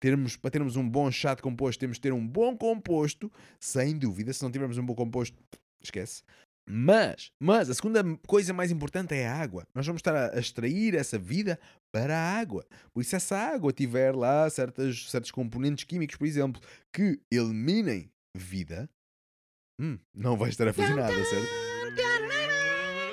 [0.00, 3.98] termos, para termos um bom chá de composto, temos de ter um bom composto, sem
[3.98, 4.32] dúvida.
[4.32, 5.36] Se não tivermos um bom composto,
[5.82, 6.22] esquece.
[6.70, 9.66] Mas, mas a segunda coisa mais importante é a água.
[9.74, 11.58] Nós vamos estar a, a extrair essa vida
[11.90, 12.66] para a água.
[12.92, 16.60] Por isso, se essa água tiver lá certas, certos componentes químicos, por exemplo,
[16.92, 18.88] que eliminem vida,
[19.80, 21.68] hum, não vai estar a fazer nada, certo?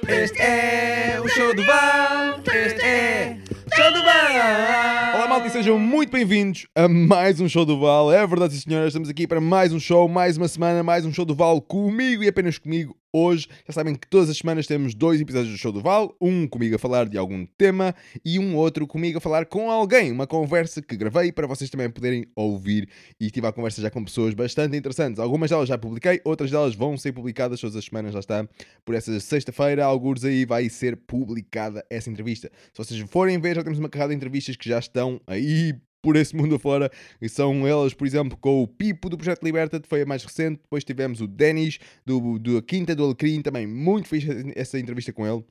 [0.07, 2.43] Este é o show do Val.
[2.53, 3.44] Este é
[3.85, 5.15] show do Val.
[5.15, 8.11] Olá, malta, e sejam muito bem-vindos a mais um show do Val.
[8.11, 11.23] É verdade, senhoras, estamos aqui para mais um show, mais uma semana, mais um show
[11.23, 12.97] do Val comigo e apenas comigo.
[13.17, 16.45] Hoje, já sabem que todas as semanas temos dois episódios do Show do Val, um
[16.45, 20.27] comigo a falar de algum tema e um outro comigo a falar com alguém, uma
[20.27, 24.33] conversa que gravei para vocês também poderem ouvir e tive a conversa já com pessoas
[24.33, 25.17] bastante interessantes.
[25.17, 28.45] Algumas delas já publiquei, outras delas vão ser publicadas todas as semanas, já está.
[28.83, 32.51] Por essa sexta-feira, alguns aí vai ser publicada essa entrevista.
[32.73, 35.73] Se vocês forem ver, já temos uma carrada de entrevistas que já estão aí
[36.05, 36.91] por esse mundo afora.
[37.19, 40.23] E são elas, por exemplo, com o Pipo do Projeto Liberta, que foi a mais
[40.23, 40.61] recente.
[40.61, 45.25] Depois tivemos o Denis do, do Quinta do Alecrim, também muito fixe essa entrevista com
[45.25, 45.43] ele.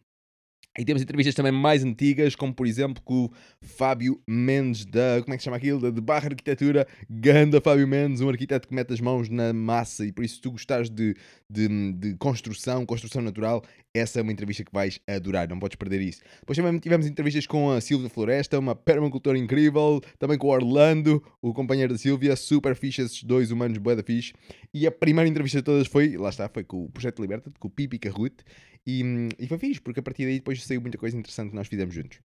[0.77, 3.31] E temos entrevistas também mais antigas, como por exemplo com o
[3.62, 5.20] Fábio Mendes da.
[5.23, 5.81] Como é que se chama aquilo?
[5.81, 6.86] Da de Barra Arquitetura.
[7.09, 10.05] Ganda Fábio Mendes, um arquiteto que mete as mãos na massa.
[10.05, 11.14] E por isso, se tu gostares de,
[11.48, 13.62] de, de, construção, construção natural,
[13.95, 15.48] essa é uma entrevista que vais adorar.
[15.48, 16.20] Não podes perder isso.
[16.41, 20.01] Depois também tivemos entrevistas com a Silvia Floresta, uma permacultora incrível.
[20.19, 22.34] Também com o Orlando, o companheiro da Silvia.
[22.34, 24.33] Super fixe, esses dois humanos, boa da fixe.
[24.73, 27.69] E a primeira entrevista de todas foi, lá está, foi com o Projeto Liberta, com
[27.69, 28.45] o Pipi Carrute.
[28.84, 29.03] E,
[29.39, 31.95] e foi fixe, porque a partir daí depois saiu muita coisa interessante que nós fizemos
[31.95, 32.19] juntos.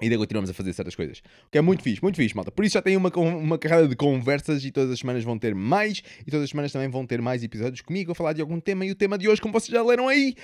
[0.00, 1.18] E ainda continuamos a fazer certas coisas.
[1.46, 2.50] O que é muito fixe, muito fixe, malta.
[2.50, 5.54] Por isso já tem uma, uma carrada de conversas e todas as semanas vão ter
[5.54, 6.02] mais.
[6.26, 8.84] E todas as semanas também vão ter mais episódios comigo a falar de algum tema.
[8.84, 10.34] E o tema de hoje, como vocês já leram aí,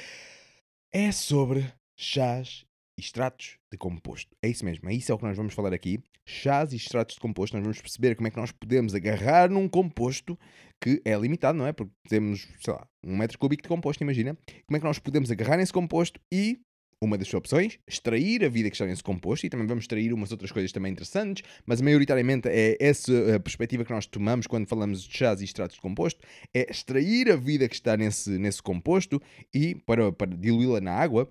[0.92, 2.64] é sobre chás
[2.98, 4.36] e extratos de composto.
[4.42, 5.98] É isso mesmo, é isso é o que nós vamos falar aqui.
[6.26, 7.56] Chás e extratos de composto.
[7.56, 10.38] Nós vamos perceber como é que nós podemos agarrar num composto
[10.80, 11.72] que é limitado, não é?
[11.72, 14.36] Porque temos, sei lá, um metro cúbico de composto, imagina.
[14.66, 16.60] Como é que nós podemos agarrar nesse composto e
[17.04, 20.30] uma das opções, extrair a vida que está nesse composto e também vamos extrair umas
[20.32, 25.02] outras coisas também interessantes, mas maioritariamente é essa a perspectiva que nós tomamos quando falamos
[25.02, 26.20] de chás e extratos de composto,
[26.54, 29.20] é extrair a vida que está nesse, nesse composto
[29.52, 31.30] e para, para diluí-la na água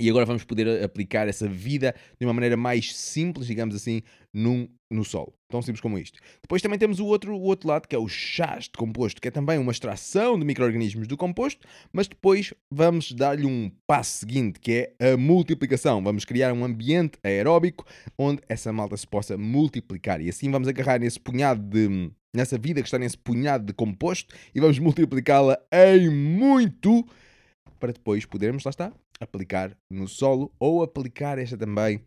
[0.00, 4.02] e agora vamos poder aplicar essa vida de uma maneira mais simples, digamos assim,
[4.32, 5.34] num, no solo.
[5.50, 6.18] Tão simples como isto.
[6.40, 9.28] Depois também temos o outro, o outro lado, que é o chás de composto, que
[9.28, 14.58] é também uma extração de micro-organismos do composto, mas depois vamos dar-lhe um passo seguinte,
[14.58, 16.02] que é a multiplicação.
[16.02, 17.84] Vamos criar um ambiente aeróbico
[18.16, 20.22] onde essa malta se possa multiplicar.
[20.22, 22.10] E assim vamos agarrar nesse punhado de.
[22.34, 27.04] nessa vida que está nesse punhado de composto e vamos multiplicá-la em muito
[27.80, 32.00] para depois podermos, lá está, aplicar no solo ou aplicar esta também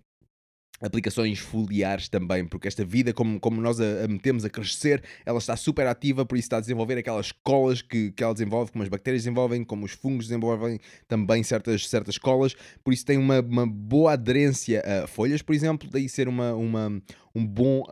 [0.82, 5.38] aplicações foliares também, porque esta vida, como, como nós a, a, metemos a crescer, ela
[5.38, 8.84] está super ativa, por isso está a desenvolver aquelas colas que, que ela desenvolve, como
[8.84, 12.54] as bactérias desenvolvem, como os fungos desenvolvem também certas, certas colas,
[12.84, 17.02] por isso tem uma, uma boa aderência a folhas, por exemplo, daí ser uma, uma,
[17.34, 17.84] um bom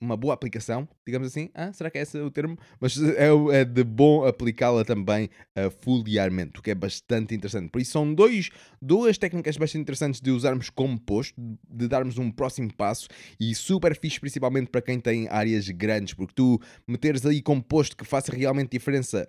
[0.00, 1.50] uma boa aplicação, digamos assim.
[1.54, 2.58] Ah, será que é esse o termo?
[2.80, 5.28] Mas é, é de bom aplicá-la também
[5.58, 7.68] uh, foliarmente, o que é bastante interessante.
[7.70, 8.50] Por isso, são dois,
[8.80, 11.34] duas técnicas bastante interessantes de usarmos composto,
[11.68, 16.32] de darmos um próximo passo e super fixe, principalmente para quem tem áreas grandes, porque
[16.34, 19.26] tu meteres aí composto que faça realmente diferença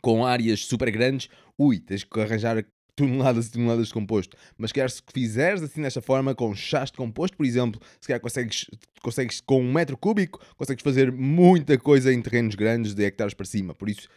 [0.00, 1.28] com áreas super grandes,
[1.58, 2.64] ui, tens que arranjar
[2.96, 4.36] toneladas e toneladas de composto.
[4.56, 8.20] Mas quer se fizeres assim desta forma, com chás de composto, por exemplo, se calhar
[8.20, 8.66] consegues,
[9.02, 13.46] consegues com um metro cúbico, consegues fazer muita coisa em terrenos grandes de hectares para
[13.46, 13.74] cima.
[13.74, 14.08] Por isso,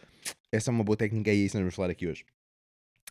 [0.52, 2.24] essa é uma boa técnica e é isso que nós vamos falar aqui hoje.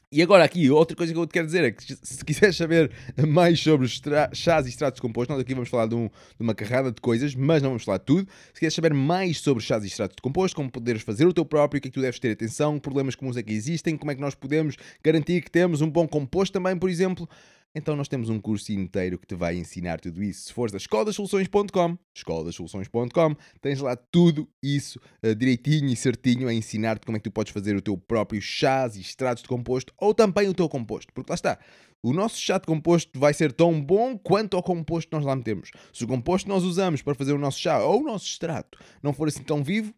[0.10, 2.90] E agora aqui, outra coisa que eu te quero dizer é que se quiseres saber
[3.28, 3.90] mais sobre
[4.32, 7.02] chás e extratos de composto, nós aqui vamos falar de, um, de, uma carrada de
[7.02, 8.26] coisas, mas não vamos falar de tudo.
[8.48, 11.44] Se quiseres saber mais sobre chás e extratos de composto, como poderes fazer o teu
[11.44, 14.10] próprio, o que é que tu deves ter atenção, problemas comuns é que existem, como
[14.10, 17.28] é que nós podemos garantir que temos um bom composto também, por exemplo,
[17.78, 20.48] então nós temos um curso inteiro que te vai ensinar tudo isso.
[20.48, 27.06] Se fores a escolasoluções.com, escolasoluções.com, tens lá tudo isso uh, direitinho e certinho a ensinar-te
[27.06, 30.14] como é que tu podes fazer o teu próprio chás e extratos de composto ou
[30.14, 31.14] também o teu composto.
[31.14, 31.60] Porque lá está,
[32.02, 35.36] o nosso chá de composto vai ser tão bom quanto ao composto que nós lá
[35.36, 35.72] metemos.
[35.94, 38.78] Se o composto que nós usamos para fazer o nosso chá ou o nosso extrato
[39.02, 39.94] não for assim tão vivo,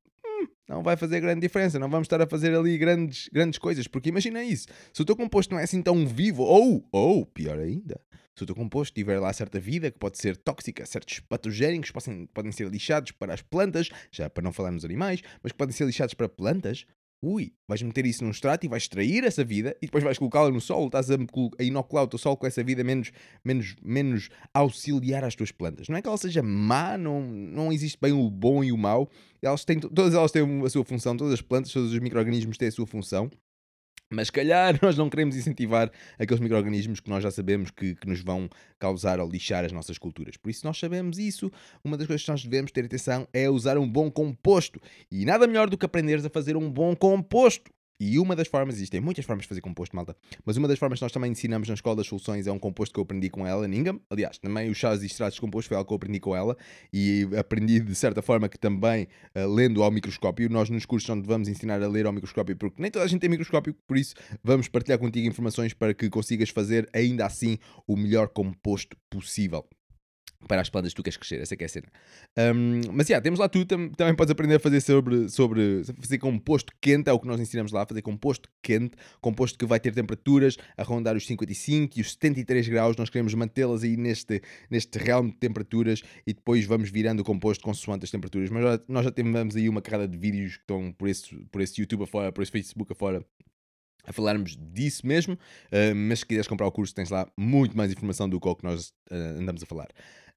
[0.69, 4.09] não vai fazer grande diferença, não vamos estar a fazer ali grandes, grandes coisas, porque
[4.09, 7.99] imagina isso, se o teu composto não é assim tão vivo, ou, ou, pior ainda,
[8.35, 12.27] se o teu composto tiver lá certa vida que pode ser tóxica, certos patogénicos podem,
[12.27, 15.73] podem ser lixados para as plantas, já para não falar nos animais, mas que podem
[15.73, 16.85] ser lixados para plantas,
[17.21, 20.49] Ui, vais meter isso num extrato e vais extrair essa vida e depois vais colocá-la
[20.49, 20.85] no solo.
[20.85, 21.15] Estás a,
[21.59, 23.11] a inocular o teu solo com essa vida menos,
[23.43, 25.89] menos, menos auxiliar às tuas plantas.
[25.89, 29.09] Não é que ela seja má, não, não existe bem o bom e o mau.
[29.41, 32.69] Elas têm, todas elas têm a sua função, todas as plantas, todos os micro-organismos têm
[32.69, 33.29] a sua função.
[34.11, 38.07] Mas se calhar nós não queremos incentivar aqueles micro-organismos que nós já sabemos que, que,
[38.07, 40.35] nos vão causar ou lixar as nossas culturas.
[40.35, 41.51] Por isso nós sabemos isso.
[41.83, 44.81] Uma das coisas que nós devemos ter atenção é usar um bom composto.
[45.11, 47.71] E nada melhor do que aprenderes a fazer um bom composto.
[47.99, 50.15] E uma das formas, existem muitas formas de fazer composto, malta,
[50.45, 52.93] mas uma das formas que nós também ensinamos na Escola das Soluções é um composto
[52.93, 53.99] que eu aprendi com ela, Ningham.
[54.09, 56.55] Aliás, também os chás e extratos de composto foi algo que eu aprendi com ela
[56.93, 60.49] e aprendi de certa forma que também uh, lendo ao microscópio.
[60.49, 63.19] Nós nos cursos onde vamos ensinar a ler ao microscópio, porque nem toda a gente
[63.19, 67.97] tem microscópio, por isso vamos partilhar contigo informações para que consigas fazer ainda assim o
[67.97, 69.67] melhor composto possível
[70.47, 71.87] para as plantas que tu queres crescer, essa é, é a cena.
[72.37, 75.83] Um, mas já, yeah, temos lá tu, tam, também podes aprender a fazer sobre, sobre
[75.99, 79.79] fazer composto quente, é o que nós ensinamos lá, fazer composto quente, composto que vai
[79.79, 84.41] ter temperaturas a rondar os 55 e os 73 graus, nós queremos mantê-las aí neste,
[84.69, 88.49] neste realm de temperaturas e depois vamos virando o composto consoante as temperaturas.
[88.49, 91.61] Mas já, nós já temos aí uma carrada de vídeos que estão por esse, por
[91.61, 93.25] esse YouTube afora, por esse Facebook afora,
[94.05, 97.91] a falarmos disso mesmo, uh, mas se quiseres comprar o curso tens lá muito mais
[97.91, 99.87] informação do que o que nós uh, andamos a falar.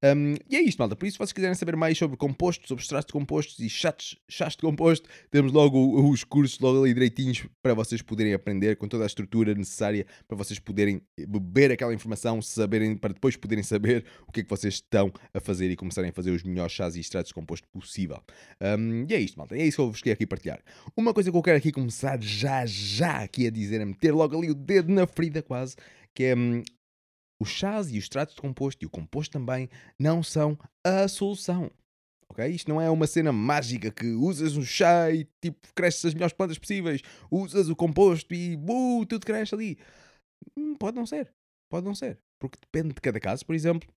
[0.02, 0.96] Um, e é isto, malta.
[0.96, 4.16] Por isso, se vocês quiserem saber mais sobre compostos, sobre extratos de compostos e chás,
[4.28, 8.88] chás de composto, temos logo os cursos logo ali direitinhos para vocês poderem aprender com
[8.88, 14.04] toda a estrutura necessária para vocês poderem beber aquela informação, saberem, para depois poderem saber
[14.26, 16.96] o que é que vocês estão a fazer e começarem a fazer os melhores chás
[16.96, 18.20] e extratos de composto possível.
[18.60, 19.56] Um, e é isto, malta.
[19.56, 20.60] É isso que eu vos queria aqui partilhar.
[20.96, 24.36] Uma coisa que eu quero aqui começar já, já aqui a dizer, a meter logo
[24.36, 25.76] ali o dedo na ferida quase,
[26.14, 26.62] que é hum,
[27.42, 29.68] os chás e os extratos de composto e o composto também
[29.98, 31.70] não são a solução.
[32.28, 32.46] Ok?
[32.48, 36.32] Isto não é uma cena mágica que usas um chá e tipo cresces as melhores
[36.32, 39.78] plantas possíveis, usas o composto e uh, tudo cresce ali.
[40.56, 41.32] Hum, pode não ser.
[41.70, 42.18] Pode não ser.
[42.40, 43.44] Porque depende de cada caso.
[43.44, 43.88] Por exemplo,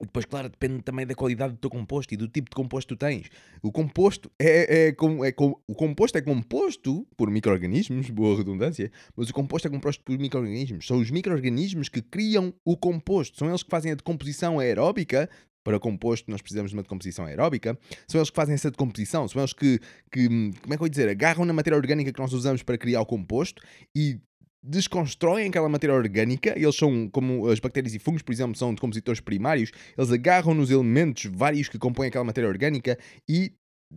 [0.00, 2.98] depois, claro, depende também da qualidade do teu composto e do tipo de composto que
[2.98, 3.28] tens.
[3.62, 5.34] O composto é, é, é, é,
[5.68, 10.86] o composto é composto por micro-organismos, boa redundância, mas o composto é composto por micro-organismos.
[10.86, 13.38] São os micro-organismos que criam o composto.
[13.38, 15.28] São eles que fazem a decomposição aeróbica
[15.62, 17.78] para composto, nós precisamos de uma decomposição aeróbica.
[18.08, 19.78] São eles que fazem essa decomposição, são eles que,
[20.10, 22.78] que, como é que eu vou dizer, agarram na matéria orgânica que nós usamos para
[22.78, 23.62] criar o composto
[23.94, 24.18] e
[24.62, 29.20] desconstroem aquela matéria orgânica, eles são como as bactérias e fungos, por exemplo, são decompositores
[29.20, 32.98] primários, eles agarram nos elementos vários que compõem aquela matéria orgânica
[33.28, 33.52] e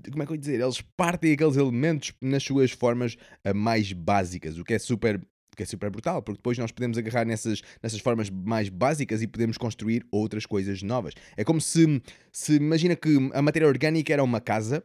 [0.10, 0.60] como é que eu ia dizer?
[0.60, 5.22] Eles partem aqueles elementos nas suas formas eh, mais básicas, o que é super
[5.56, 9.28] que é super brutal, porque depois nós podemos agarrar nessas, nessas formas mais básicas e
[9.28, 11.14] podemos construir outras coisas novas.
[11.38, 12.02] É como se,
[12.32, 14.84] se imagina que a matéria orgânica era uma casa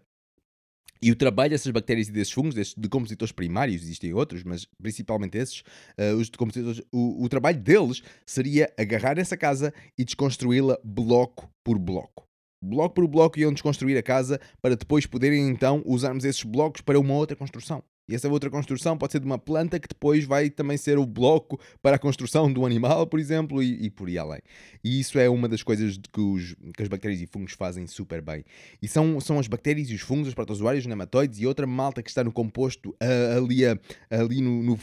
[1.00, 5.39] e o trabalho dessas bactérias e desses fungos, desses decompositores primários, existem outros, mas principalmente
[5.39, 11.50] esses, uh, os decompositores, o, o trabalho deles seria agarrar essa casa e desconstruí-la bloco
[11.65, 12.27] por bloco.
[12.62, 16.99] Bloco por bloco iam desconstruir a casa para depois poderem então usarmos esses blocos para
[16.99, 17.85] uma outra construção.
[18.08, 21.05] E essa outra construção pode ser de uma planta que depois vai também ser o
[21.05, 24.40] bloco para a construção do animal, por exemplo, e, e por aí além.
[24.82, 28.22] E isso é uma das coisas que, os, que as bactérias e fungos fazem super
[28.22, 28.44] bem.
[28.81, 32.02] E são, são as bactérias e os fungos, os protozoários, os nematóides e outra malta
[32.02, 33.78] que está no composto uh, ali, uh,
[34.11, 34.78] ali no, no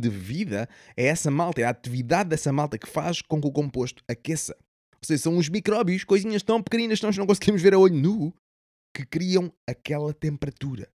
[0.00, 0.68] de vida.
[0.96, 4.56] É essa malta, é a atividade dessa malta que faz com que o composto aqueça.
[4.94, 7.94] Ou seja, são os micróbios, coisinhas tão pequeninas que nós não conseguimos ver a olho
[7.94, 8.34] nu,
[8.94, 10.88] que criam aquela temperatura.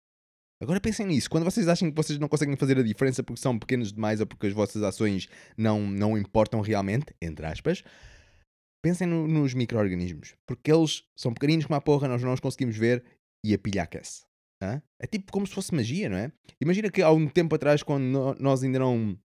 [0.61, 1.29] Agora pensem nisso.
[1.29, 4.27] Quando vocês acham que vocês não conseguem fazer a diferença porque são pequenos demais ou
[4.27, 7.83] porque as vossas ações não, não importam realmente, entre aspas,
[8.83, 10.35] pensem no, nos micro-organismos.
[10.47, 13.05] Porque eles são pequeninos como a porra, nós não os conseguimos ver
[13.45, 14.25] e a pilha aquece.
[14.63, 14.81] Hã?
[15.01, 16.33] É tipo como se fosse magia, não é?
[16.61, 19.19] Imagina que há um tempo atrás, quando nós ainda não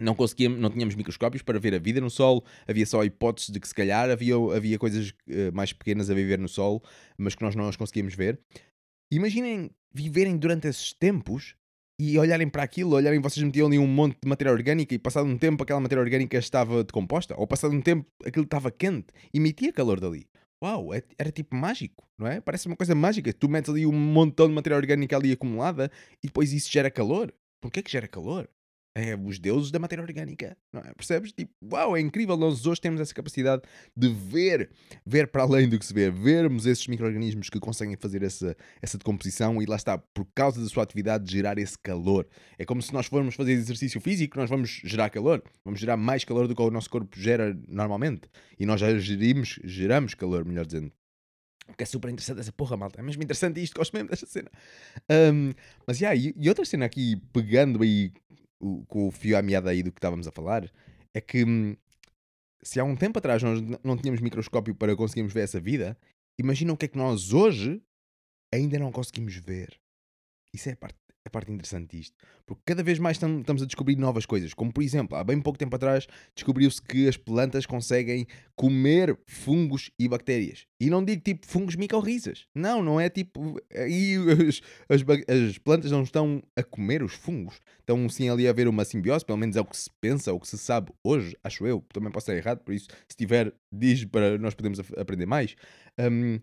[0.00, 3.60] não conseguíamos, não tínhamos microscópios para ver a vida no Sol, havia só hipóteses de
[3.60, 6.82] que se calhar havia, havia coisas uh, mais pequenas a viver no Sol,
[7.18, 8.40] mas que nós não as conseguíamos ver.
[9.12, 11.56] Imaginem viverem durante esses tempos
[11.98, 15.26] e olharem para aquilo, olharem, vocês metiam ali um monte de matéria orgânica e passado
[15.26, 19.72] um tempo aquela matéria orgânica estava decomposta, ou passado um tempo aquilo estava quente, emitia
[19.72, 20.28] calor dali.
[20.62, 22.40] Uau, é, era tipo mágico, não é?
[22.40, 23.32] Parece uma coisa mágica.
[23.32, 25.90] Tu metes ali um montão de matéria orgânica ali acumulada
[26.22, 27.34] e depois isso gera calor.
[27.60, 28.48] Porquê que gera calor?
[28.94, 30.92] É os deuses da matéria orgânica, não é?
[30.94, 31.32] Percebes?
[31.32, 32.36] Tipo, uau, é incrível.
[32.36, 33.62] Nós hoje temos essa capacidade
[33.96, 34.70] de ver,
[35.06, 38.98] ver para além do que se vê, vermos esses micro-organismos que conseguem fazer essa, essa
[38.98, 42.26] decomposição e lá está, por causa da sua atividade, gerar esse calor.
[42.58, 46.24] É como se nós formos fazer exercício físico, nós vamos gerar calor, vamos gerar mais
[46.24, 48.28] calor do que o nosso corpo gera normalmente.
[48.58, 50.92] E nós já gerimos, geramos calor, melhor dizendo.
[51.76, 53.00] Que é super interessante essa porra, malta.
[53.00, 54.50] É mesmo interessante isto, gosto mesmo desta cena.
[55.32, 55.52] Um,
[55.86, 58.12] mas, yeah, e, e outra cena aqui, pegando aí
[58.86, 60.70] com o fio à meada aí do que estávamos a falar,
[61.14, 61.76] é que hum,
[62.62, 65.98] se há um tempo atrás nós não tínhamos microscópio para conseguirmos ver essa vida,
[66.38, 67.82] imagina o que é que nós hoje
[68.52, 69.80] ainda não conseguimos ver.
[70.52, 72.16] Isso é a parte, a parte interessante disto.
[72.46, 74.54] Porque cada vez mais tam- estamos a descobrir novas coisas.
[74.54, 79.90] Como, por exemplo, há bem pouco tempo atrás descobriu-se que as plantas conseguem comer fungos
[79.98, 80.66] e bactérias.
[80.80, 82.46] E não digo tipo fungos micorrizas.
[82.54, 83.60] Não, não é tipo.
[83.74, 84.16] Aí
[84.88, 87.60] as, as, as plantas não estão a comer os fungos.
[87.78, 90.40] Estão sim ali a haver uma simbiose, pelo menos é o que se pensa, o
[90.40, 91.84] que se sabe hoje, acho eu.
[91.92, 95.54] Também posso estar errado, por isso, se tiver, diz para nós podermos af- aprender mais.
[95.98, 96.40] Hum,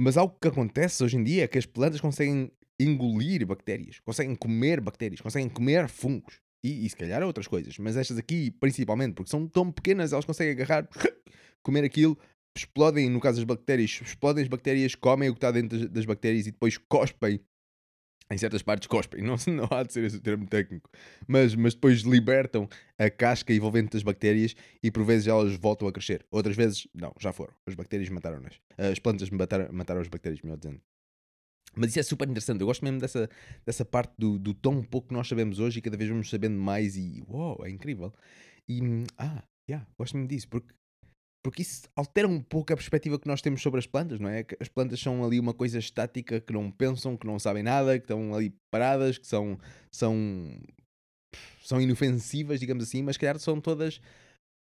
[0.00, 4.34] mas algo que acontece hoje em dia é que as plantas conseguem engolir bactérias, conseguem
[4.36, 6.40] comer bactérias, conseguem comer fungos.
[6.62, 10.24] E, e se calhar outras coisas, mas estas aqui principalmente, porque são tão pequenas, elas
[10.24, 10.88] conseguem agarrar,
[11.62, 12.18] comer aquilo,
[12.56, 16.04] explodem, no caso das bactérias, explodem as bactérias, comem o que está dentro das, das
[16.04, 17.40] bactérias e depois cospem.
[18.30, 20.90] Em certas partes cospem, não, não há de ser esse o termo técnico,
[21.26, 22.68] mas, mas depois libertam
[22.98, 26.26] a casca envolvente das bactérias e por vezes elas voltam a crescer.
[26.30, 27.54] Outras vezes, não, já foram.
[27.66, 28.60] As bactérias mataram-nas.
[28.76, 30.80] As plantas mataram, mataram as bactérias, melhor dizendo.
[31.76, 32.60] Mas isso é super interessante.
[32.60, 33.28] Eu gosto mesmo dessa,
[33.64, 36.58] dessa parte do, do tão pouco que nós sabemos hoje e cada vez vamos sabendo
[36.58, 38.12] mais e uau, é incrível.
[38.68, 40.74] E hum, ah, yeah, gosto mesmo disso porque,
[41.42, 44.44] porque isso altera um pouco a perspectiva que nós temos sobre as plantas, não é?
[44.60, 48.04] As plantas são ali uma coisa estática que não pensam, que não sabem nada, que
[48.04, 49.58] estão ali paradas, que são,
[49.90, 50.14] são,
[51.62, 54.00] são inofensivas, digamos assim, mas calhar são todas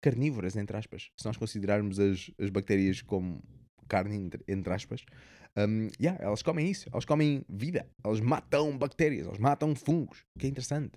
[0.04, 1.10] carnívoras, entre aspas.
[1.18, 3.42] Se nós considerarmos as, as bactérias como
[3.88, 5.04] carne, entre, entre aspas,
[5.58, 10.40] um, yeah, elas comem isso, elas comem vida, elas matam bactérias, elas matam fungos, o
[10.40, 10.94] que é interessante.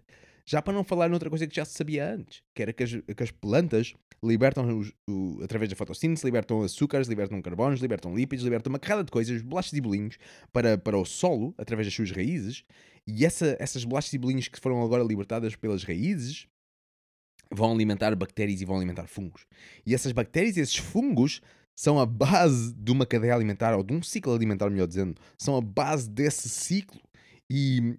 [0.47, 2.91] Já para não falar noutra coisa que já se sabia antes, que era que as,
[2.91, 8.45] que as plantas libertam, os- o- através da fotossíntese, libertam açúcares, libertam carbonos, libertam lípidos,
[8.45, 10.19] libertam uma carrada de coisas, bolachas e bolinhos,
[10.53, 12.65] para, para o solo, através das suas raízes,
[13.07, 16.47] e essa, essas bolachas e bolinhos que foram agora libertadas pelas raízes,
[17.53, 19.47] vão alimentar bactérias e vão alimentar fungos.
[19.85, 21.41] E essas bactérias e esses fungos
[21.81, 25.57] são a base de uma cadeia alimentar, ou de um ciclo alimentar, melhor dizendo, são
[25.57, 27.01] a base desse ciclo.
[27.49, 27.97] E,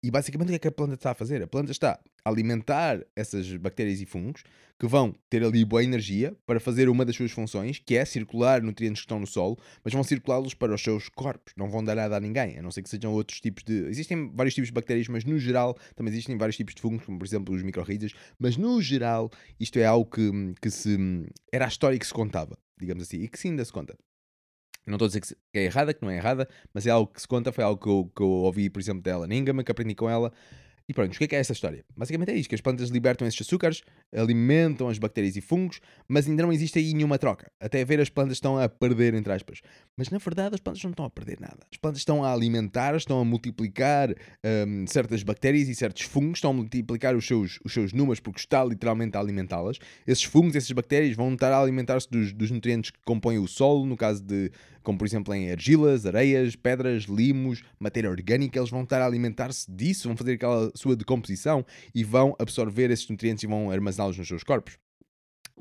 [0.00, 1.42] e basicamente o que é que a planta está a fazer?
[1.42, 4.44] A planta está a alimentar essas bactérias e fungos
[4.78, 8.62] que vão ter ali boa energia para fazer uma das suas funções, que é circular
[8.62, 11.96] nutrientes que estão no solo, mas vão circulá-los para os seus corpos, não vão dar
[11.96, 13.88] nada a ninguém, a não ser que sejam outros tipos de.
[13.88, 17.18] Existem vários tipos de bactérias, mas no geral também existem vários tipos de fungos, como
[17.18, 20.96] por exemplo os microrrídeos, mas no geral isto é algo que, que se.
[21.52, 23.96] era a história que se contava, digamos assim, e que sim ainda se conta.
[24.86, 27.20] Não estou a dizer que é errada, que não é errada, mas é algo que
[27.20, 29.94] se conta, foi algo que eu, que eu ouvi, por exemplo, dela Ningama, que aprendi
[29.94, 30.32] com ela.
[30.90, 31.84] E pronto, o que é que é essa história?
[31.96, 33.80] Basicamente é isto, que as plantas libertam esses açúcares,
[34.12, 37.48] alimentam as bactérias e fungos, mas ainda não existe aí nenhuma troca.
[37.60, 39.60] Até ver as plantas estão a perder, entre aspas.
[39.96, 41.58] Mas na verdade as plantas não estão a perder nada.
[41.70, 44.10] As plantas estão a alimentar, estão a multiplicar
[44.66, 48.40] hum, certas bactérias e certos fungos, estão a multiplicar os seus, os seus números porque
[48.40, 49.78] está literalmente a alimentá-las.
[50.04, 53.86] Esses fungos, essas bactérias vão estar a alimentar-se dos, dos nutrientes que compõem o solo,
[53.86, 54.50] no caso de,
[54.82, 59.70] como por exemplo em argilas, areias, pedras, limos, matéria orgânica, eles vão estar a alimentar-se
[59.70, 64.28] disso, vão fazer aquela sua decomposição e vão absorver esses nutrientes e vão armazená-los nos
[64.28, 64.78] seus corpos.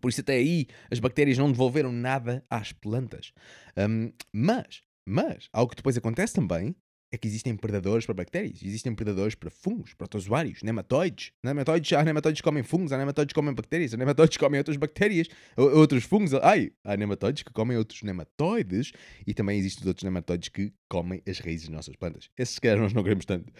[0.02, 3.34] Por isso até aí as bactérias não devolveram nada às plantas.
[3.78, 6.76] Hum, mas, mas, algo que depois acontece também
[7.12, 11.32] é que existem predadores para bactérias, existem predadores para fungos, protozoários, nematóides.
[11.44, 14.60] Nematóides, há nematóides que comem fungos, há nematóides que comem bactérias, há nematóides que comem
[14.60, 16.34] outras bactérias, outros fungos.
[16.36, 18.92] Ai, há nematóides que comem outros nematóides
[19.26, 22.30] e também existem os outros nematóides que comem as raízes das nossas plantas.
[22.38, 23.52] Esses, se calhar, nós não queremos tanto.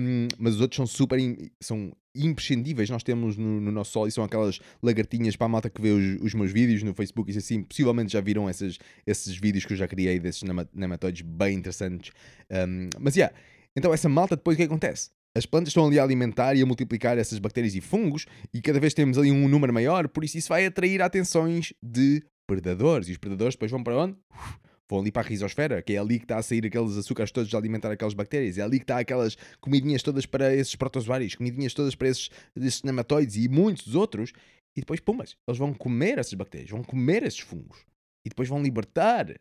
[0.00, 2.88] Hum, mas os outros são super im- são imprescindíveis.
[2.90, 5.90] Nós temos no, no nosso solo e são aquelas lagartinhas para a malta que vê
[5.90, 9.72] os, os meus vídeos no Facebook e assim, possivelmente já viram esses, esses vídeos que
[9.72, 12.12] eu já criei desses nema- nematóides bem interessantes.
[12.50, 13.34] Um, mas, yeah,
[13.76, 15.10] então essa malta depois o que acontece?
[15.36, 18.78] As plantas estão ali a alimentar e a multiplicar essas bactérias e fungos e cada
[18.78, 23.08] vez temos ali um número maior, por isso isso vai atrair atenções de predadores.
[23.08, 24.16] E os predadores depois vão para onde?
[24.30, 24.58] Uf,
[24.90, 27.52] Vão ali para a risosfera, que é ali que está a sair aqueles açúcares todos
[27.54, 28.58] a alimentar aquelas bactérias.
[28.58, 32.82] É ali que está aquelas comidinhas todas para esses protozoários, comidinhas todas para esses, esses
[32.82, 34.32] nematóides e muitos outros.
[34.76, 37.78] E depois, pumas, eles vão comer essas bactérias, vão comer esses fungos.
[38.26, 39.34] E depois vão libertar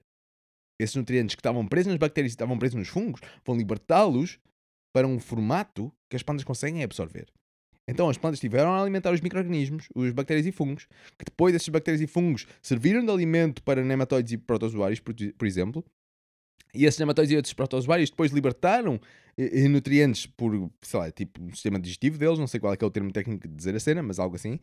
[0.80, 4.40] esses nutrientes que estavam presos nas bactérias e estavam presos nos fungos, vão libertá-los
[4.94, 7.32] para um formato que as plantas conseguem absorver.
[7.88, 10.88] Então as plantas tiveram a alimentar os micro-organismos, os bactérias e fungos,
[11.18, 15.48] que depois desses bactérias e fungos serviram de alimento para nematóides e protozoários, por, por
[15.48, 15.84] exemplo,
[16.74, 19.00] E esses nematóides e outros protozoários depois libertaram
[19.38, 22.78] eh, eh, nutrientes por, sei lá, tipo, o sistema digestivo deles, não sei qual é
[22.80, 24.60] é o termo técnico de dizer a cena, mas algo assim,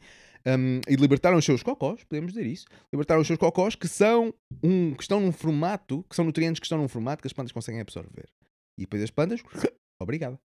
[0.47, 4.35] um, e libertaram os seus cocós, podemos dizer isso, libertaram os seus cocós que são
[4.62, 7.53] um, que estão num formato, que são nutrientes que estão num formato que as plantas
[7.53, 8.29] conseguem absorver.
[8.77, 9.41] E depois as plantas,
[10.00, 10.41] obrigada.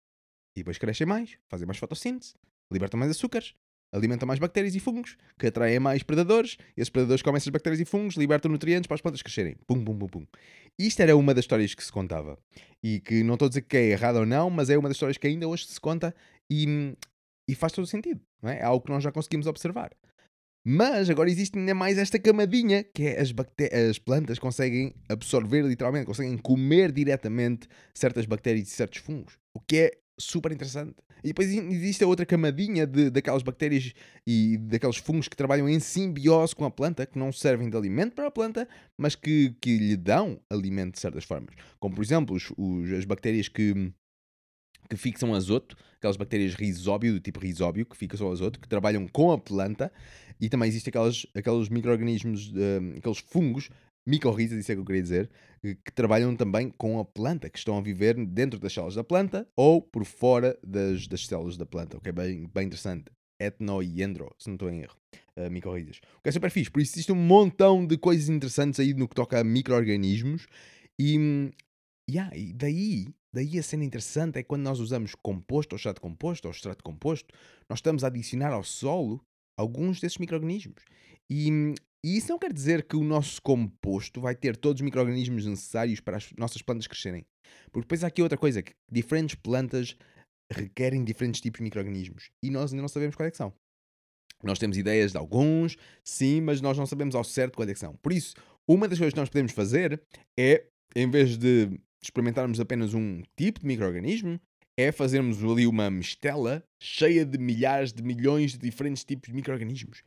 [0.56, 2.34] E depois crescem mais, fazem mais fotossíntese,
[2.72, 3.54] libertam mais açúcares,
[3.94, 7.84] alimentam mais bactérias e fungos, que atraem mais predadores, esses predadores comem essas bactérias e
[7.84, 9.56] fungos, libertam nutrientes para as plantas crescerem.
[9.66, 10.26] Pum, pum, pum, pum.
[10.78, 12.36] Isto era uma das histórias que se contava.
[12.82, 14.96] E que não estou a dizer que é errado ou não, mas é uma das
[14.96, 16.14] histórias que ainda hoje se conta
[16.50, 16.96] e,
[17.48, 18.20] e faz todo o sentido.
[18.42, 18.58] Não é?
[18.58, 19.92] é algo que nós já conseguimos observar.
[20.66, 23.32] Mas agora existe ainda mais esta camadinha, que é as,
[23.88, 29.38] as plantas conseguem absorver literalmente, conseguem comer diretamente certas bactérias e certos fungos.
[29.54, 30.96] O que é super interessante.
[31.24, 33.94] E depois existe a outra camadinha de, daquelas bactérias
[34.26, 38.14] e daqueles fungos que trabalham em simbiose com a planta, que não servem de alimento
[38.14, 41.54] para a planta, mas que, que lhe dão alimento de certas formas.
[41.80, 43.90] Como, por exemplo, os, os, as bactérias que,
[44.90, 49.32] que fixam azoto, aquelas bactérias risóbio, do tipo risóbio, que fixam azoto, que trabalham com
[49.32, 49.90] a planta,
[50.38, 53.70] e também existem aquelas, aqueles micro-organismos, uh, aqueles fungos
[54.06, 55.30] micorrizas, isso é que eu queria dizer,
[55.62, 59.48] que trabalham também com a planta, que estão a viver dentro das células da planta
[59.56, 62.12] ou por fora das, das células da planta, ok?
[62.12, 63.10] Bem, bem interessante.
[63.40, 64.96] Etno e endro, se não estou em erro.
[65.36, 65.48] Uh.
[66.18, 66.70] O que é super fixe.
[66.70, 70.46] Por isso existe um montão de coisas interessantes aí no que toca a micro-organismos
[70.98, 71.50] e,
[72.08, 76.46] yeah, e daí, daí a cena interessante é quando nós usamos composto ou de composto
[76.46, 77.34] ou extrato composto,
[77.68, 79.24] nós estamos a adicionar ao solo
[79.56, 80.84] alguns desses micro-organismos.
[81.28, 85.46] E e isso não quer dizer que o nosso composto vai ter todos os micro-organismos
[85.46, 87.24] necessários para as nossas plantas crescerem.
[87.72, 89.96] Porque depois há aqui outra coisa, que diferentes plantas
[90.52, 92.30] requerem diferentes tipos de micro-organismos.
[92.42, 93.54] E nós ainda não sabemos quais é são.
[94.42, 97.96] Nós temos ideias de alguns, sim, mas nós não sabemos ao certo quais é são.
[97.96, 98.34] Por isso,
[98.68, 100.02] uma das coisas que nós podemos fazer
[100.38, 104.38] é, em vez de experimentarmos apenas um tipo de micro-organismo,
[104.76, 110.02] é fazermos ali uma mistela cheia de milhares de milhões de diferentes tipos de micro-organismos.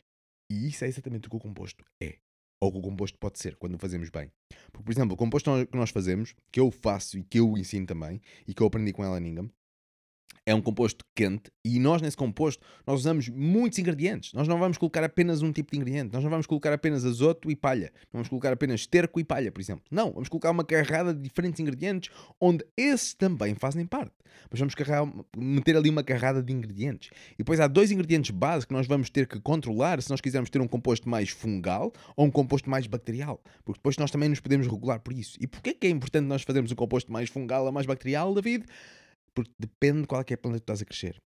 [0.50, 2.18] E isso é exatamente o que o composto é.
[2.60, 4.32] Ou o que o composto pode ser quando o fazemos bem.
[4.72, 7.86] Porque, por exemplo, o composto que nós fazemos, que eu faço e que eu ensino
[7.86, 9.50] também, e que eu aprendi com ela Ningham,
[10.48, 14.32] é um composto quente e nós nesse composto nós usamos muitos ingredientes.
[14.32, 16.14] Nós não vamos colocar apenas um tipo de ingrediente.
[16.14, 17.92] Nós não vamos colocar apenas azoto e palha.
[18.06, 19.84] Não vamos colocar apenas esterco e palha, por exemplo.
[19.92, 24.14] Não, vamos colocar uma carrada de diferentes ingredientes onde esses também fazem parte.
[24.50, 25.06] Mas vamos carregar,
[25.36, 27.10] meter ali uma carrada de ingredientes.
[27.34, 30.50] E depois há dois ingredientes base que nós vamos ter que controlar se nós quisermos
[30.50, 33.42] ter um composto mais fungal ou um composto mais bacterial.
[33.66, 35.38] Porque depois nós também nos podemos regular por isso.
[35.42, 38.66] E porquê que é importante nós fazermos um composto mais fungal ou mais bacterial, David?
[39.38, 41.22] Porque depende de qual é, é a planta que estás a crescer.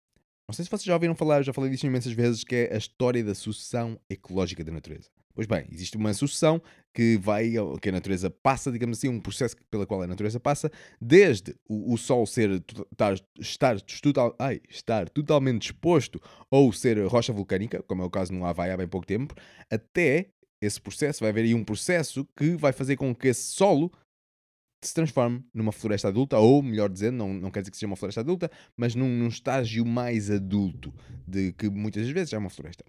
[0.48, 2.78] Não sei se vocês já ouviram falar, já falei disso imensas vezes, que é a
[2.78, 5.10] história da sucessão ecológica da natureza.
[5.34, 6.60] Pois bem, existe uma sucessão
[6.94, 10.70] que vai, que a natureza passa, digamos assim, um processo pela qual a natureza passa,
[10.98, 13.76] desde o, o Sol ser, estar, estar,
[14.38, 16.18] ai, estar totalmente exposto
[16.50, 19.34] ou ser rocha vulcânica, como é o caso no Havaí há bem pouco tempo,
[19.70, 20.30] até
[20.62, 23.92] esse processo, vai haver aí um processo que vai fazer com que esse solo
[24.82, 27.96] se transforme numa floresta adulta, ou melhor dizendo, não, não quer dizer que seja uma
[27.96, 30.92] floresta adulta, mas num, num estágio mais adulto,
[31.26, 32.84] de que muitas vezes é uma floresta.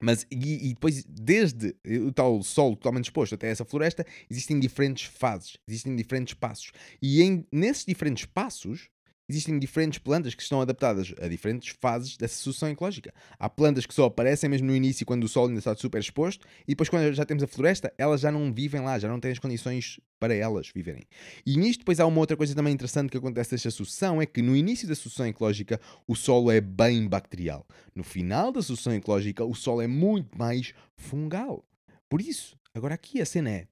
[0.00, 1.74] Mas e, e, depois, desde
[2.06, 6.72] o tal solo totalmente exposto até essa floresta, existem diferentes fases, existem diferentes passos.
[7.02, 8.88] E em, nesses diferentes passos,
[9.28, 13.12] existem diferentes plantas que estão adaptadas a diferentes fases dessa sucessão ecológica.
[13.38, 16.46] Há plantas que só aparecem mesmo no início, quando o sol ainda está super exposto,
[16.66, 19.32] e depois, quando já temos a floresta, elas já não vivem lá, já não têm
[19.32, 21.04] as condições para elas viverem.
[21.44, 24.40] E nisto, depois, há uma outra coisa também interessante que acontece nesta sucessão: é que
[24.40, 27.66] no início da sucessão ecológica, o solo é bem bacterial.
[27.94, 31.64] No final da sucessão ecológica, o solo é muito mais fungal.
[32.08, 33.68] Por isso, agora aqui a cena é: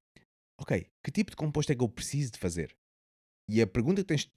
[0.61, 2.77] ok, que tipo de composto é que eu preciso de fazer?
[3.49, 4.29] E a pergunta que tens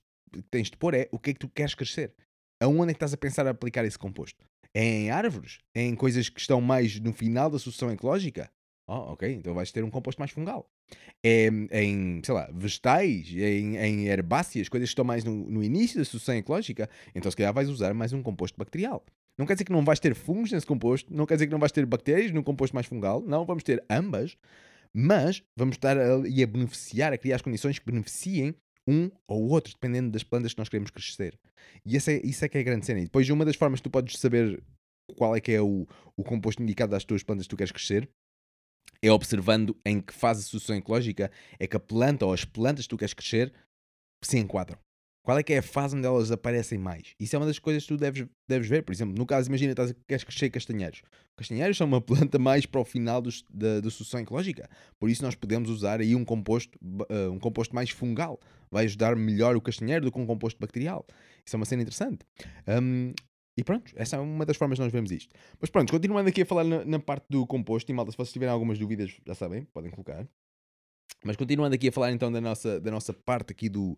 [0.50, 2.14] tens de pôr é o que é que tu queres crescer.
[2.62, 4.46] Aonde é que estás a pensar a aplicar esse composto?
[4.74, 5.60] É em árvores?
[5.74, 8.52] É em coisas que estão mais no final da sucessão ecológica?
[8.88, 10.68] Oh, ok, então vais ter um composto mais fungal.
[11.24, 15.64] É em, sei lá, vegetais, é em, em herbáceas, coisas que estão mais no, no
[15.64, 19.06] início da sucessão ecológica, então se calhar vais usar mais um composto bacterial.
[19.38, 21.60] Não quer dizer que não vais ter fungos nesse composto, não quer dizer que não
[21.60, 24.36] vais ter bactérias num composto mais fungal, não, vamos ter ambas,
[24.92, 28.56] mas vamos estar a, a beneficiar, a criar as condições que beneficiem
[28.90, 31.38] um ou outro, dependendo das plantas que nós queremos crescer.
[31.86, 33.00] E isso é, isso é que é a grande cena.
[33.00, 34.62] E depois, uma das formas que tu podes saber
[35.16, 38.10] qual é que é o, o composto indicado às tuas plantas que tu queres crescer
[39.02, 42.86] é observando em que fase de sucessão ecológica é que a planta ou as plantas
[42.86, 43.54] que tu queres crescer
[44.24, 44.78] se enquadram.
[45.22, 47.14] Qual é que é a fase onde elas aparecem mais?
[47.20, 48.84] Isso é uma das coisas que tu deves, deves ver.
[48.84, 51.02] Por exemplo, no caso, imagina que queres crescer castanheiros.
[51.36, 54.70] Castanheiros são uma planta mais para o final dos, da, da sucessão ecológica.
[55.00, 58.40] Por isso nós podemos usar aí um composto, uh, um composto mais fungal.
[58.72, 61.06] Vai ajudar melhor o castanheiro do que um composto bacterial.
[61.46, 62.26] Isso é uma cena interessante.
[62.82, 63.14] Um,
[63.58, 65.36] e pronto, essa é uma das formas que nós vemos isto.
[65.60, 68.32] Mas pronto, continuando aqui a falar na, na parte do composto, e malta, se vocês
[68.32, 70.26] tiverem algumas dúvidas, já sabem, podem colocar.
[71.26, 73.98] Mas continuando aqui a falar então da nossa, da nossa parte aqui do,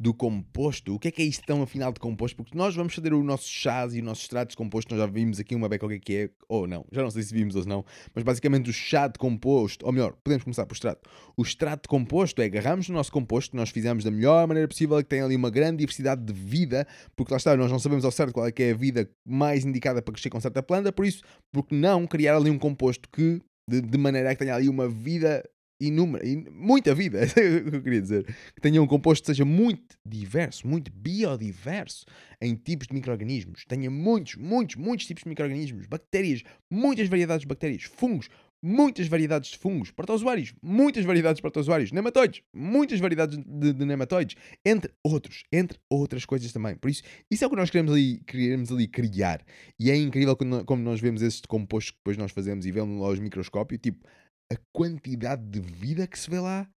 [0.00, 0.94] do composto.
[0.94, 2.34] O que é que é isto tão afinal de composto?
[2.34, 4.94] Porque nós vamos fazer o nosso chás e o nosso extrato de composto.
[4.94, 6.86] Nós já vimos aqui uma beca o que é que é, ou não.
[6.90, 7.84] Já não sei se vimos ou não.
[8.14, 11.06] Mas basicamente o chá de composto, ou melhor, podemos começar por extrato.
[11.36, 14.96] O extrato de composto é agarramos o nosso composto nós fizemos da melhor maneira possível,
[14.98, 18.10] que tem ali uma grande diversidade de vida, porque lá está, nós não sabemos ao
[18.10, 21.04] certo qual é que é a vida mais indicada para crescer com certa planta, por
[21.04, 24.88] isso, porque não criar ali um composto que de, de, maneira que tenha ali uma
[24.88, 25.44] vida
[25.80, 28.24] inúmera, in, muita vida, é o que eu queria dizer.
[28.54, 32.04] Que tenha um composto que seja muito diverso, muito biodiverso
[32.40, 33.64] em tipos de micro-organismos.
[33.66, 38.28] Tenha muitos, muitos, muitos tipos de micro-organismos, bactérias, muitas variedades de bactérias, fungos,
[38.62, 44.36] muitas variedades de fungos, protozoários, muitas variedades de protozoários, nematóides, muitas variedades de, de, nematóides,
[44.64, 46.76] entre outros, entre outras coisas também.
[46.76, 49.42] Por isso, isso é o que nós queremos ali, queremos ali criar.
[49.78, 53.08] E é incrível como nós vemos esses compostos que depois nós fazemos e vemos lá
[53.08, 54.06] aos microscópio, tipo,
[54.52, 56.68] a quantidade de vida que se vê lá.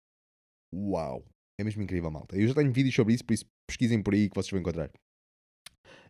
[0.74, 1.24] Uau!
[1.60, 2.36] É mesmo incrível, malta.
[2.36, 4.92] Eu já tenho vídeos sobre isso, por isso pesquisem por aí que vocês vão encontrar.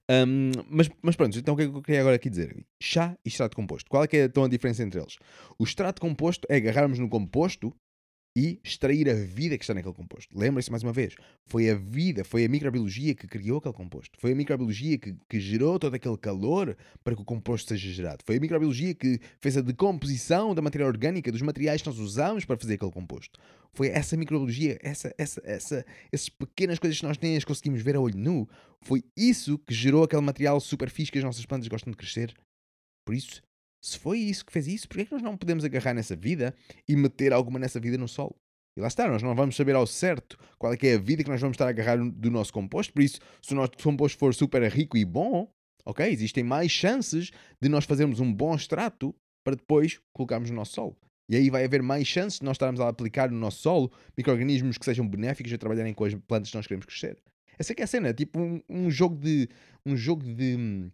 [0.10, 2.66] Um, mas, mas pronto, então o que é que eu queria agora aqui dizer?
[2.82, 3.90] Chá e extrato composto.
[3.90, 5.18] Qual é que é então a diferença entre eles?
[5.58, 7.74] O extrato composto é agarrarmos no composto
[8.36, 10.38] e extrair a vida que está naquele composto.
[10.38, 11.16] Lembrem-se mais uma vez,
[11.46, 14.20] foi a vida, foi a microbiologia que criou aquele composto.
[14.20, 18.24] Foi a microbiologia que, que gerou todo aquele calor para que o composto seja gerado.
[18.26, 22.44] Foi a microbiologia que fez a decomposição da matéria orgânica, dos materiais que nós usamos
[22.44, 23.40] para fazer aquele composto.
[23.72, 27.96] Foi essa microbiologia, essa, essa, essa, essas pequenas coisas que nós nem as conseguimos ver
[27.96, 28.50] a olho nu.
[28.82, 32.34] Foi isso que gerou aquele material super fixe que as nossas plantas gostam de crescer.
[33.06, 33.42] Por isso,
[33.84, 36.56] se foi isso que fez isso, porquê é que nós não podemos agarrar nessa vida
[36.88, 38.36] e meter alguma nessa vida no solo?
[38.78, 41.30] E lá está, nós não vamos saber ao certo qual é é a vida que
[41.30, 44.34] nós vamos estar a agarrar do nosso composto, por isso, se o nosso composto for
[44.34, 45.52] super rico e bom,
[45.86, 47.30] ok, existem mais chances
[47.62, 50.98] de nós fazermos um bom extrato para depois colocarmos no nosso solo.
[51.30, 54.78] E aí vai haver mais chances de nós estarmos a aplicar no nosso solo micro-organismos
[54.78, 57.18] que sejam benéficos a trabalharem com as plantas que nós queremos crescer.
[57.58, 59.48] Essa é que é a cena, é tipo um, um jogo de.
[59.86, 60.92] um jogo de hum,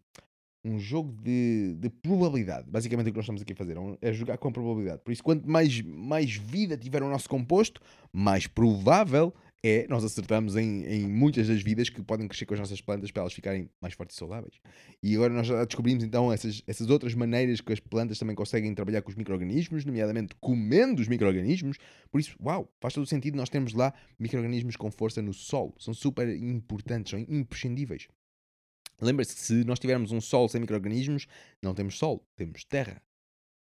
[0.64, 2.70] um jogo de, de probabilidade.
[2.70, 5.02] Basicamente o que nós estamos aqui a fazer é, é jogar com probabilidade.
[5.04, 10.56] Por isso, quanto mais, mais vida tiver o nosso composto, mais provável é nós acertamos
[10.56, 13.70] em, em muitas das vidas que podem crescer com as nossas plantas para elas ficarem
[13.82, 14.56] mais fortes e saudáveis.
[15.04, 18.74] E agora nós já descobrimos então essas, essas outras maneiras que as plantas também conseguem
[18.74, 21.78] trabalhar com os micro-organismos, nomeadamente comendo os micro-organismos.
[22.10, 25.74] Por isso, uau, faz todo o sentido nós temos lá micro-organismos com força no solo.
[25.78, 28.08] São super importantes, são imprescindíveis.
[29.02, 31.28] Lembre-se que se nós tivermos um solo sem micro-organismos,
[31.62, 33.02] não temos solo, temos terra.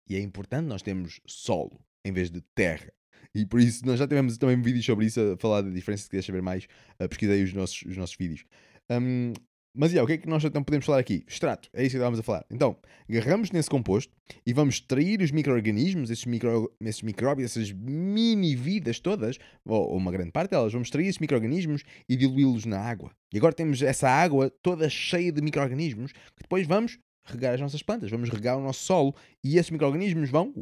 [0.08, 2.91] E é importante nós termos solo em vez de terra.
[3.34, 6.04] E por isso nós já tivemos também vídeos sobre isso a falar da diferença.
[6.04, 6.67] Se quiser saber mais,
[7.10, 8.43] pesquisei os nossos, os nossos vídeos.
[8.89, 9.34] Um,
[9.80, 11.24] mas yeah, o que é que nós então podemos falar aqui?
[11.26, 12.46] Extrato, é isso que estávamos a falar.
[12.52, 12.76] Então,
[13.10, 14.13] agarramos nesse composto
[14.46, 20.12] e vamos extrair os micro-organismos, esses, micro, esses micróbios, essas mini-vidas todas, ou, ou, uma
[20.12, 23.12] grande parte delas, vamos extrair esses micro-organismos e diluí-los na água.
[23.34, 27.82] E agora temos essa água toda cheia de micro-organismos que depois vamos regar as nossas
[27.82, 30.54] plantas, vamos regar o nosso solo e esses micro-organismos vão,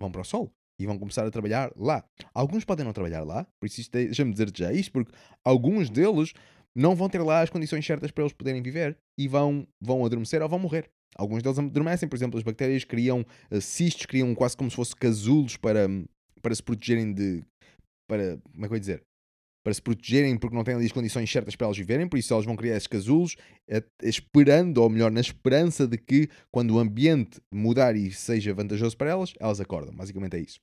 [0.00, 2.02] vão para o solo e vão começar a trabalhar lá.
[2.32, 5.12] Alguns podem não trabalhar lá, por isso deixa-me dizer já isto, porque
[5.44, 6.32] alguns deles
[6.74, 10.42] não vão ter lá as condições certas para eles poderem viver e vão, vão adormecer
[10.42, 10.90] ou vão morrer.
[11.14, 14.96] Alguns deles adormecem, por exemplo, as bactérias criam uh, cistos, criam quase como se fossem
[14.96, 15.86] casulos para,
[16.40, 17.44] para se protegerem de.
[18.08, 19.02] Para, como é que eu ia dizer?
[19.64, 22.32] Para se protegerem porque não têm ali as condições certas para elas viverem, por isso
[22.32, 23.36] elas vão criar esses casulos,
[23.70, 28.96] uh, esperando, ou melhor, na esperança de que quando o ambiente mudar e seja vantajoso
[28.96, 29.94] para elas, elas acordam.
[29.94, 30.58] Basicamente é isso.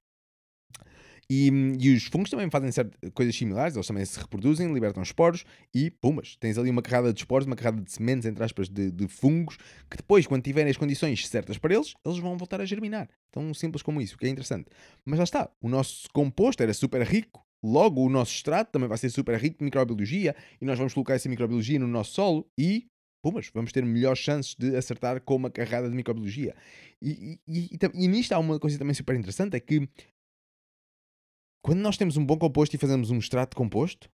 [1.31, 5.45] E, e, os fungos também fazem certas coisas similares, eles também se reproduzem, libertam esporos
[5.71, 6.35] e pumas.
[6.37, 9.57] Tens ali uma carrada de esporos, uma carrada de sementes, entre aspas, de, de, fungos,
[9.89, 13.07] que depois, quando tiverem as condições certas para eles, eles vão voltar a germinar.
[13.31, 14.71] Tão simples como isso, o que é interessante.
[15.05, 18.97] Mas lá está, o nosso composto era super rico, logo o nosso extrato também vai
[18.97, 22.87] ser super rico de microbiologia e nós vamos colocar essa microbiologia no nosso solo e
[23.21, 26.55] pumas, vamos ter melhores chances de acertar com uma carrada de microbiologia.
[27.01, 29.87] E, e, e, e, nisto há uma coisa também super interessante: é que
[31.63, 34.09] quando nós temos um bom composto e fazemos um extrato de composto,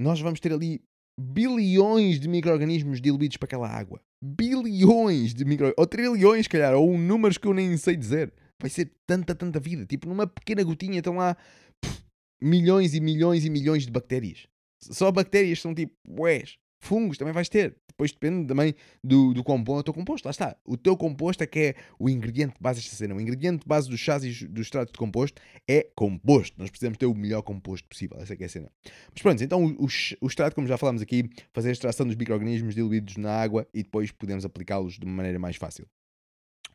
[0.00, 0.82] nós vamos ter ali
[1.18, 4.00] bilhões de micro-organismos diluídos para aquela água.
[4.22, 8.32] Bilhões de micro ou trilhões, calhar, ou números que eu nem sei dizer.
[8.60, 9.84] Vai ser tanta, tanta vida.
[9.84, 11.36] Tipo, numa pequena gotinha estão lá
[11.80, 12.04] pff,
[12.40, 14.46] milhões e milhões e milhões de bactérias.
[14.80, 16.58] Só bactérias são tipo, ués,
[16.92, 17.74] fungos também vais ter.
[17.88, 20.28] Depois depende também do, do composto, do teu composto.
[20.28, 20.56] Lá está.
[20.66, 23.14] O teu composto é que é o ingrediente base desta cena.
[23.14, 26.54] O ingrediente base dos chás e dos extratos de composto é composto.
[26.58, 28.18] Nós precisamos ter o melhor composto possível.
[28.20, 28.70] Essa é é a cena.
[29.10, 29.88] Mas pronto, então o, o,
[30.20, 33.82] o extrato, como já falámos aqui, fazer a extração dos micro-organismos diluídos na água e
[33.82, 35.86] depois podemos aplicá-los de uma maneira mais fácil.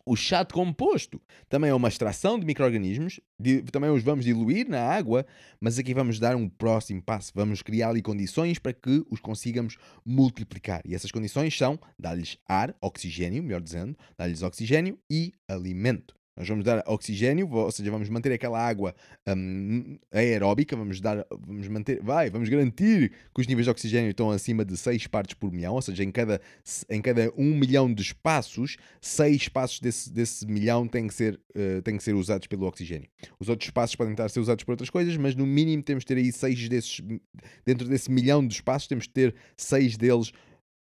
[0.10, 3.20] O de composto também é uma extração de micro-organismos,
[3.74, 5.26] também os vamos diluir na água,
[5.60, 7.34] mas aqui vamos dar um próximo passo.
[7.36, 10.82] Vamos criar ali condições para que os consigamos multiplicar.
[10.86, 16.16] E essas condições são dar-lhes ar, oxigênio, melhor dizendo, dar-lhes oxigênio e alimento.
[16.38, 18.96] Nós vamos dar oxigênio, ou seja, vamos manter aquela água
[19.28, 24.30] um, aeróbica, vamos dar, vamos manter, vai, vamos garantir que os níveis de oxigênio estão
[24.30, 26.40] acima de 6 partes por milhão, ou seja, em cada,
[26.90, 31.82] em cada 1 milhão de espaços, 6 espaços desse, desse milhão têm que, ser, uh,
[31.82, 33.10] têm que ser usados pelo oxigênio.
[33.40, 36.04] Os outros espaços podem estar a ser usados por outras coisas, mas no mínimo temos
[36.04, 37.02] de ter aí 6 desses,
[37.66, 40.32] dentro desse milhão de espaços, temos de ter 6 deles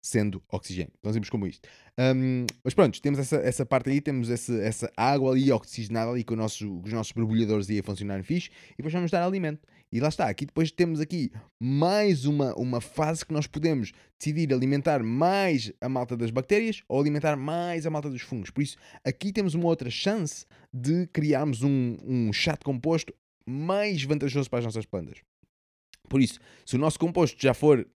[0.02, 0.94] sendo oxigênio.
[1.02, 1.68] Tão simples como isto.
[1.98, 6.24] Um, mas pronto, temos essa, essa parte aí, temos essa, essa água ali oxigenada ali
[6.24, 9.68] com, nosso, com os nossos borbulhadores aí a funcionar fixe e depois vamos dar alimento.
[9.92, 14.54] E lá está, aqui depois temos aqui mais uma, uma fase que nós podemos decidir
[14.54, 18.52] alimentar mais a malta das bactérias ou alimentar mais a malta dos fungos.
[18.52, 23.14] Por isso, aqui temos uma outra chance de criarmos um, um chato composto
[23.46, 25.18] mais vantajoso para as nossas plantas.
[26.08, 27.88] Por isso, se o nosso composto já for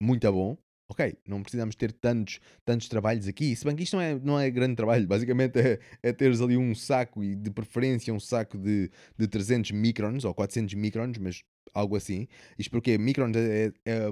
[0.00, 0.56] muito bom,
[0.92, 3.56] ok, não precisamos ter tantos, tantos trabalhos aqui.
[3.56, 6.56] Se bem que isto não é, não é grande trabalho, basicamente é, é teres ali
[6.56, 11.42] um saco e de preferência um saco de, de 300 microns ou 400 microns, mas
[11.74, 12.28] algo assim.
[12.58, 14.10] Isto porque microns é, é, é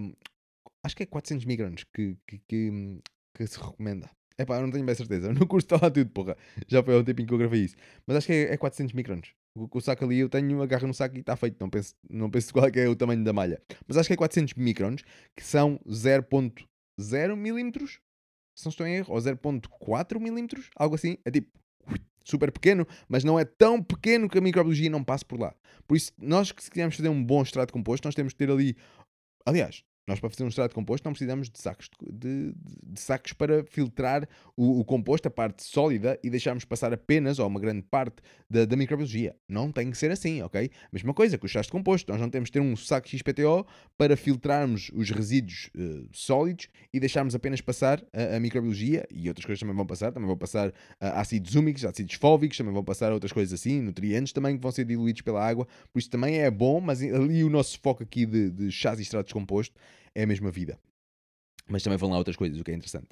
[0.82, 3.00] acho que é 400 microns que, que, que,
[3.34, 4.10] que se recomenda.
[4.38, 5.32] É pá, eu não tenho bem certeza.
[5.34, 6.36] No curso está lá tudo, porra.
[6.66, 7.76] Já foi há um tempinho que eu gravei isso.
[8.06, 9.34] Mas acho que é, é 400 microns.
[9.54, 11.56] O, o saco ali eu tenho, agarro no saco e está feito.
[11.60, 13.60] Não penso, não penso qual é, é o tamanho da malha.
[13.86, 15.02] Mas acho que é 400 microns,
[15.36, 18.00] que são 0.0 milímetros,
[18.56, 21.16] se não estou em erro, ou 0.4 milímetros, algo assim.
[21.24, 21.50] É tipo
[22.24, 25.54] super pequeno, mas não é tão pequeno que a microbiologia não passe por lá.
[25.86, 28.76] Por isso, nós se quisermos fazer um bom extrato composto, nós temos que ter ali.
[29.44, 33.01] Aliás, nós, para fazer um extrato de composto, não precisamos de sacos, de, de, de
[33.01, 37.61] sacos para filtrar o, o, composto, a parte sólida, e deixarmos passar apenas, ou uma
[37.61, 38.16] grande parte,
[38.49, 39.37] da, da, microbiologia.
[39.49, 40.68] Não tem que ser assim, ok?
[40.92, 42.11] Mesma coisa com os chás de composto.
[42.11, 43.64] Nós não temos de ter um saco XPTO
[43.96, 49.46] para filtrarmos os resíduos uh, sólidos e deixarmos apenas passar a, a, microbiologia, e outras
[49.46, 50.11] coisas também vão passar.
[50.11, 50.73] Também vão passar uh,
[51.14, 54.85] ácidos úmicos, ácidos fóbicos, também vão passar outras coisas assim, nutrientes também que vão ser
[54.85, 55.68] diluídos pela água.
[55.92, 59.03] Por isso também é bom, mas ali o nosso foco aqui de, de chás e
[59.03, 59.79] extratos de composto
[60.14, 60.79] é a mesma vida.
[61.68, 63.09] Mas também vão lá outras coisas, o que é interessante.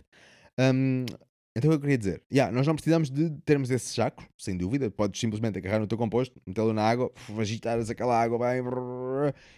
[0.59, 1.05] Um,
[1.57, 4.91] então eu queria dizer, yeah, nós não precisamos de termos esse saco, sem dúvida.
[4.91, 8.39] Podes simplesmente agarrar no teu composto, metê-lo na água, agitares aquela água,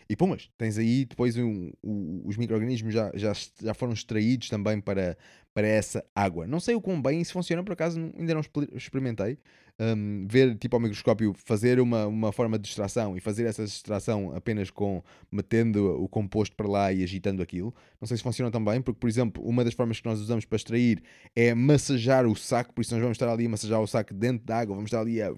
[0.08, 4.80] e pumas, tens aí depois um, um, os micro-organismos já, já, já foram extraídos também
[4.80, 5.16] para,
[5.52, 6.46] para essa água.
[6.46, 8.42] Não sei o quão bem isso funciona, por acaso ainda não
[8.74, 9.38] experimentei,
[9.80, 14.34] um, ver tipo ao microscópio fazer uma, uma forma de extração e fazer essa extração
[14.34, 17.74] apenas com metendo o composto para lá e agitando aquilo.
[17.98, 20.44] Não sei se funciona tão bem, porque, por exemplo, uma das formas que nós usamos
[20.44, 21.02] para extrair
[21.34, 24.46] é massajar o saco, por isso nós vamos estar ali a massajar o saco dentro
[24.46, 25.30] da água, vamos estar ali a,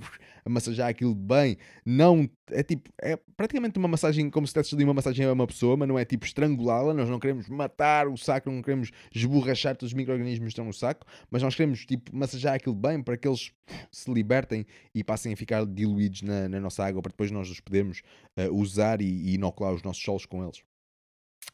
[0.45, 1.57] a massajar aquilo bem.
[1.87, 5.47] Não é tipo, é praticamente uma massagem como se desse ali uma massagem a uma
[5.47, 6.93] pessoa, mas não é tipo estrangulá-la.
[6.93, 11.07] Nós não queremos matar o saco, não queremos esborrachar todos os micro-organismos estão no saco,
[11.31, 13.53] mas nós queremos tipo massajar aquilo bem para que eles
[13.91, 17.61] se libertem e passem a ficar diluídos na, na nossa água para depois nós os
[17.61, 18.03] podermos
[18.39, 20.63] uh, usar e, e, inocular os nossos solos com eles.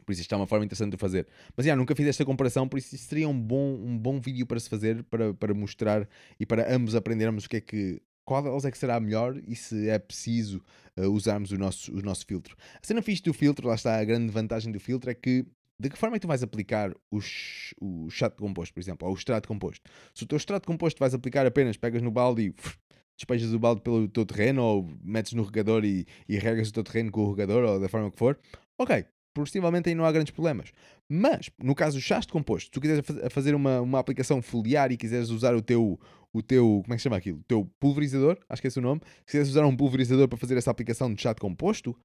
[0.05, 1.27] Por isso isto é uma forma interessante de fazer.
[1.57, 4.47] Mas já, nunca fiz esta comparação, por isso isto seria um bom, um bom vídeo
[4.47, 6.09] para se fazer, para, para mostrar
[6.39, 9.57] e para ambos aprendermos o que é que qual delas é que será melhor e
[9.57, 10.63] se é preciso
[10.99, 12.55] uh, usarmos o nosso, o nosso filtro.
[12.75, 15.47] A cena fixe do filtro, lá está a grande vantagem do filtro, é que
[15.81, 19.15] de que forma é que tu vais aplicar os, o chato composto, por exemplo, ou
[19.15, 19.89] o extrato composto?
[20.15, 22.77] Se o teu extrato composto vais aplicar apenas, pegas no balde e uf,
[23.17, 26.83] despejas o balde pelo teu terreno, ou metes no regador e, e regas o teu
[26.83, 28.39] terreno com o regador, ou da forma que for,
[28.79, 30.73] ok, possivelmente aí não há grandes problemas.
[31.09, 34.97] Mas, no caso do de composto, se tu quiseres fazer uma, uma aplicação foliar e
[34.97, 35.99] quiseres usar o teu,
[36.33, 37.39] o teu, como é que se chama aquilo?
[37.39, 40.39] O teu pulverizador, acho que é esse o nome, se quiseres usar um pulverizador para
[40.39, 41.97] fazer essa aplicação de de composto,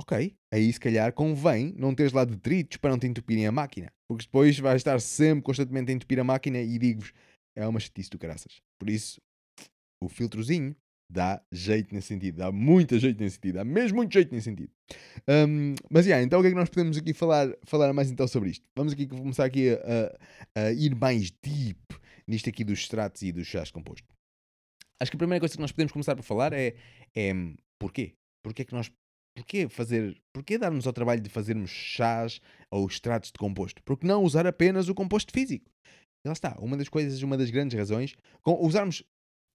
[0.00, 3.92] ok, aí se calhar convém não teres lá detritos para não te entupirem a máquina.
[4.08, 7.12] Porque depois vais estar sempre constantemente a entupir a máquina e digo-vos,
[7.56, 8.60] é uma chatice do caraças.
[8.78, 9.20] Por isso,
[10.02, 10.74] o filtrozinho
[11.10, 14.70] dá jeito nesse sentido, dá muito jeito nesse sentido, dá mesmo muito jeito nesse sentido.
[15.28, 18.26] Um, mas yeah, então o que é que nós podemos aqui falar, falar mais então
[18.26, 18.64] sobre isto?
[18.76, 20.16] Vamos aqui começar aqui a,
[20.54, 21.80] a, a ir mais deep
[22.26, 24.08] nisto aqui dos extratos e dos chás compostos.
[25.00, 26.74] Acho que a primeira coisa que nós podemos começar por falar é,
[27.14, 27.32] é
[27.78, 28.14] porquê?
[28.42, 28.90] Porquê é que nós
[29.34, 32.40] porquê fazer, porquê darmos ao trabalho de fazermos chás
[32.70, 33.82] ou extratos de composto?
[33.84, 35.70] Porque não usar apenas o composto físico?
[36.24, 39.02] E lá está, uma das coisas, uma das grandes razões, com usarmos,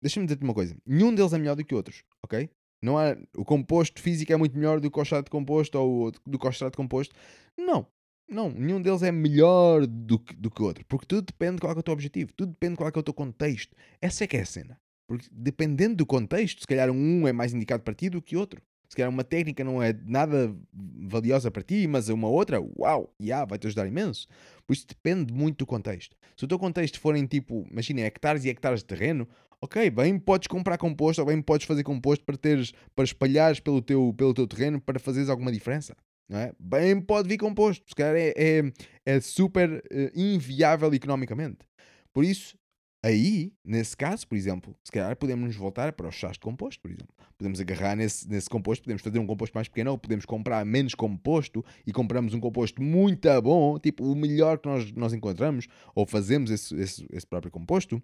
[0.01, 2.49] deixa-me dizer-te uma coisa, nenhum deles é melhor do que outros, ok?
[2.83, 6.11] Não há, o composto físico é muito melhor do que o extrato de composto ou
[6.11, 7.15] do que o extrato de composto.
[7.57, 7.87] Não,
[8.27, 11.73] não, nenhum deles é melhor do que, do que outro, porque tudo depende de qual
[11.73, 13.75] é, é o teu objetivo, tudo depende de qual é, é o teu contexto.
[14.01, 14.79] Essa é que é a cena.
[15.07, 18.61] Porque dependendo do contexto, se calhar um é mais indicado para ti do que outro.
[18.95, 23.45] Se calhar uma técnica não é nada valiosa para ti, mas uma outra, uau, yeah,
[23.45, 24.25] vai-te ajudar imenso.
[24.65, 26.15] Por isso depende muito do contexto.
[26.33, 29.27] Se o teu contexto forem tipo, imagina, hectares e hectares de terreno,
[29.59, 33.81] ok, bem podes comprar composto ou bem podes fazer composto para teres, para espalhares pelo
[33.81, 35.93] teu, pelo teu terreno para fazeres alguma diferença.
[36.29, 36.53] Não é?
[36.57, 38.71] Bem pode vir composto, se calhar é, é,
[39.05, 41.67] é super uh, inviável economicamente.
[42.13, 42.57] Por isso,
[43.05, 46.81] Aí, nesse caso, por exemplo, se calhar podemos nos voltar para os chás de composto,
[46.81, 47.13] por exemplo.
[47.37, 50.95] Podemos agarrar nesse, nesse composto, podemos fazer um composto mais pequeno ou podemos comprar menos
[50.95, 56.07] composto e compramos um composto muito bom, tipo o melhor que nós, nós encontramos, ou
[56.07, 58.01] fazemos esse, esse, esse próprio composto.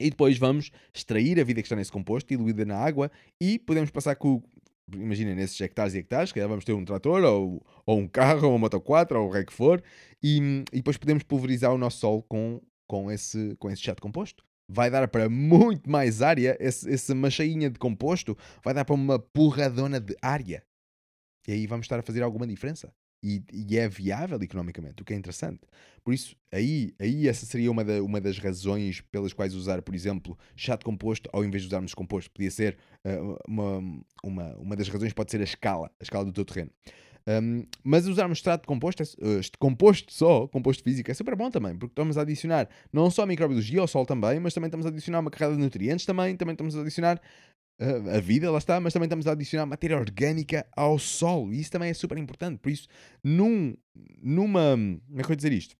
[0.00, 3.90] E depois vamos extrair a vida que está nesse composto, diluída na água, e podemos
[3.90, 4.42] passar com,
[4.90, 8.52] imagina, nesses hectares e hectares, que vamos ter um trator, ou, ou um carro, ou
[8.52, 9.82] uma moto 4, ou o que for,
[10.22, 10.38] e,
[10.72, 14.44] e depois podemos pulverizar o nosso solo com com esse, com esse chat composto.
[14.68, 19.18] Vai dar para muito mais área, esse, essa machainha de composto vai dar para uma
[19.18, 20.64] porradona de área.
[21.46, 22.92] E aí vamos estar a fazer alguma diferença.
[23.22, 25.60] E, e, é viável economicamente, o que é interessante.
[26.04, 29.94] Por isso, aí, aí essa seria uma, da, uma das razões pelas quais usar, por
[29.94, 32.30] exemplo, de composto ao invés de usarmos composto.
[32.30, 36.32] Podia ser uh, uma, uma, uma das razões, pode ser a escala, a escala do
[36.32, 36.70] teu terreno.
[37.28, 41.76] Um, mas usarmos extrato de composto, uh, composto só, composto físico, é super bom também,
[41.76, 45.20] porque estamos a adicionar não só microbiologia ao sol também, mas também estamos a adicionar
[45.20, 47.20] uma carrada de nutrientes também, também estamos a adicionar
[47.82, 51.60] uh, a vida, lá está, mas também estamos a adicionar matéria orgânica ao solo, e
[51.60, 52.58] isso também é super importante.
[52.60, 52.88] Por isso,
[53.22, 53.76] num,
[54.22, 54.70] numa.
[54.70, 55.76] Como é que eu dizer isto?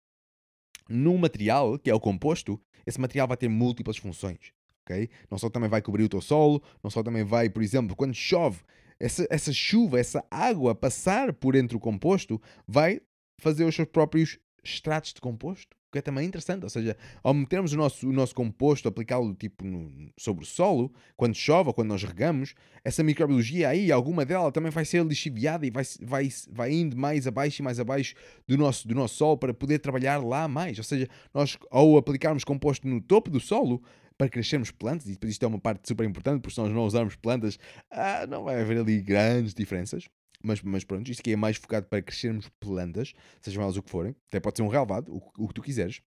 [0.87, 4.52] Num material, que é o composto, esse material vai ter múltiplas funções.
[4.84, 5.08] Okay?
[5.30, 8.14] Não só também vai cobrir o teu solo, não só também vai, por exemplo, quando
[8.14, 8.61] chove,
[9.00, 13.00] essa, essa chuva, essa água passar por entre o composto vai
[13.40, 16.64] fazer os seus próprios extratos de composto, o que é também interessante.
[16.64, 20.92] Ou seja, ao metermos o nosso, o nosso composto, aplicá-lo tipo no, sobre o solo,
[21.16, 25.64] quando chove ou quando nós regamos, essa microbiologia aí, alguma dela também vai ser lixiviada
[25.64, 28.14] e vai, vai, vai indo mais abaixo e mais abaixo
[28.46, 30.76] do nosso, do nosso solo para poder trabalhar lá mais.
[30.76, 33.82] Ou seja, nós ao aplicarmos composto no topo do solo,
[34.18, 36.85] para crescermos plantas, e depois isto é uma parte super importante, porque se nós não
[36.85, 37.59] usarmos plantas,
[37.90, 40.04] ah, não vai haver ali grandes diferenças.
[40.42, 43.90] Mas, mas pronto, isto aqui é mais focado para crescermos plantas, sejam elas o que
[43.90, 44.14] forem.
[44.28, 46.00] Até pode ser um relvado, o, o que tu quiseres.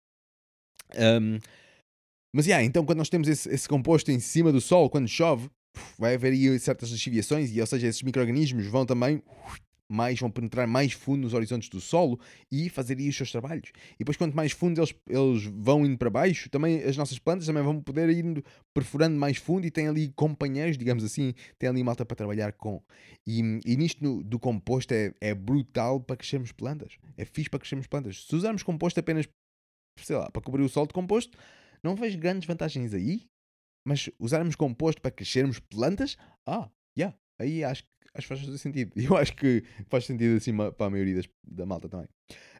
[0.96, 1.40] Um,
[2.34, 5.50] mas, yeah, então quando nós temos esse, esse composto em cima do sol, quando chove,
[5.98, 9.22] vai haver aí certas lixiviações, e ou seja, esses micro-organismos vão também
[9.92, 12.20] mais, vão penetrar mais fundo nos horizontes do solo
[12.52, 13.72] e fazer aí os seus trabalhos.
[13.96, 17.46] E depois, quanto mais fundo eles, eles vão indo para baixo, também as nossas plantas
[17.46, 21.84] também vão poder ir perfurando mais fundo e têm ali companheiros, digamos assim, têm ali
[21.84, 22.82] malta para trabalhar com.
[23.26, 26.98] E, e nisto no, do composto é, é brutal para crescermos plantas.
[27.18, 28.26] É fixe para crescermos plantas.
[28.26, 29.28] Se usarmos composto apenas,
[30.00, 31.38] sei lá, para cobrir o solo de composto,
[31.84, 33.26] não vejo grandes vantagens aí.
[33.86, 36.16] Mas usarmos composto para crescermos plantas,
[36.48, 38.92] ah, yeah, aí acho, acho que faz sentido.
[39.00, 42.08] Eu acho que faz sentido assim para a maioria das, da malta também.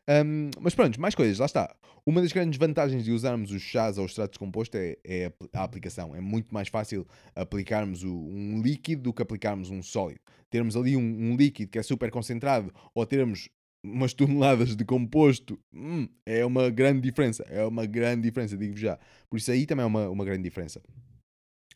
[0.10, 1.76] Um, mas pronto, mais coisas, lá está.
[2.06, 5.32] Uma das grandes vantagens de usarmos os chás ou os extratos de composto é, é,
[5.54, 6.16] a aplicação.
[6.16, 10.20] É muito mais fácil aplicarmos o, um líquido do que aplicarmos um sólido.
[10.50, 13.50] Termos ali um, um, líquido que é super concentrado ou termos
[13.84, 17.44] umas toneladas de composto hum, é uma grande diferença.
[17.48, 18.98] É uma grande diferença, digo já.
[19.30, 20.82] Por isso aí também é uma, uma grande diferença.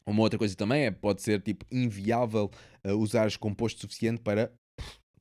[0.08, 2.52] Uma outra coisa também é pode ser tipo inviável
[2.86, 4.52] uh, usares composto suficiente para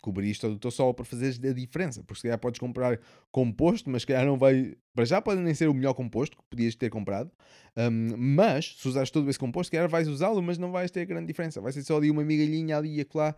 [0.05, 2.05] cobrir isto do teu solo para fazeres a diferença.
[2.05, 3.01] Porque se calhar podes comprar
[3.33, 4.75] composto, mas se calhar não vai.
[4.95, 7.31] Para já pode nem ser o melhor composto que podias ter comprado.
[7.75, 11.07] Um, mas se usares todo esse composto, se calhar vais usá-lo, mas não vais ter
[11.07, 11.61] grande diferença.
[11.61, 13.35] Vai ser só ali uma migalhinha ali e acolá.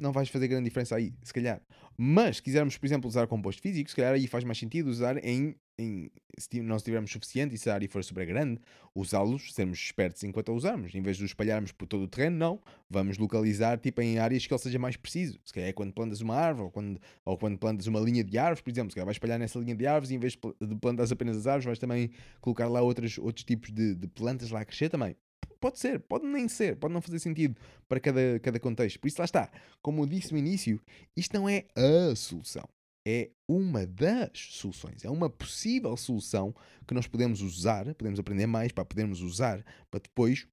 [0.00, 1.60] Não vais fazer grande diferença aí, se calhar.
[1.96, 5.22] Mas se quisermos, por exemplo, usar composto físico, se calhar aí faz mais sentido usar
[5.24, 8.60] em em, se não tivermos suficiente e se a área for super grande,
[8.94, 10.94] usá-los, sermos espertos enquanto a usarmos.
[10.94, 12.60] Em vez de os espalharmos por todo o terreno, não.
[12.88, 15.38] Vamos localizar tipo, em áreas que ele seja mais preciso.
[15.44, 18.36] Se calhar é quando plantas uma árvore ou quando, ou quando plantas uma linha de
[18.36, 18.90] árvores, por exemplo.
[18.90, 21.46] Se calhar vais espalhar nessa linha de árvores e em vez de plantar apenas as
[21.46, 22.10] árvores, vais também
[22.40, 25.16] colocar lá outros, outros tipos de, de plantas lá a crescer também.
[25.60, 27.56] Pode ser, pode nem ser, pode não fazer sentido
[27.88, 28.98] para cada, cada contexto.
[28.98, 29.50] Por isso lá está.
[29.82, 30.80] Como eu disse no início,
[31.16, 32.68] isto não é a solução
[33.06, 36.54] é uma das soluções, é uma possível solução
[36.86, 40.46] que nós podemos usar, podemos aprender mais para podermos usar, para depois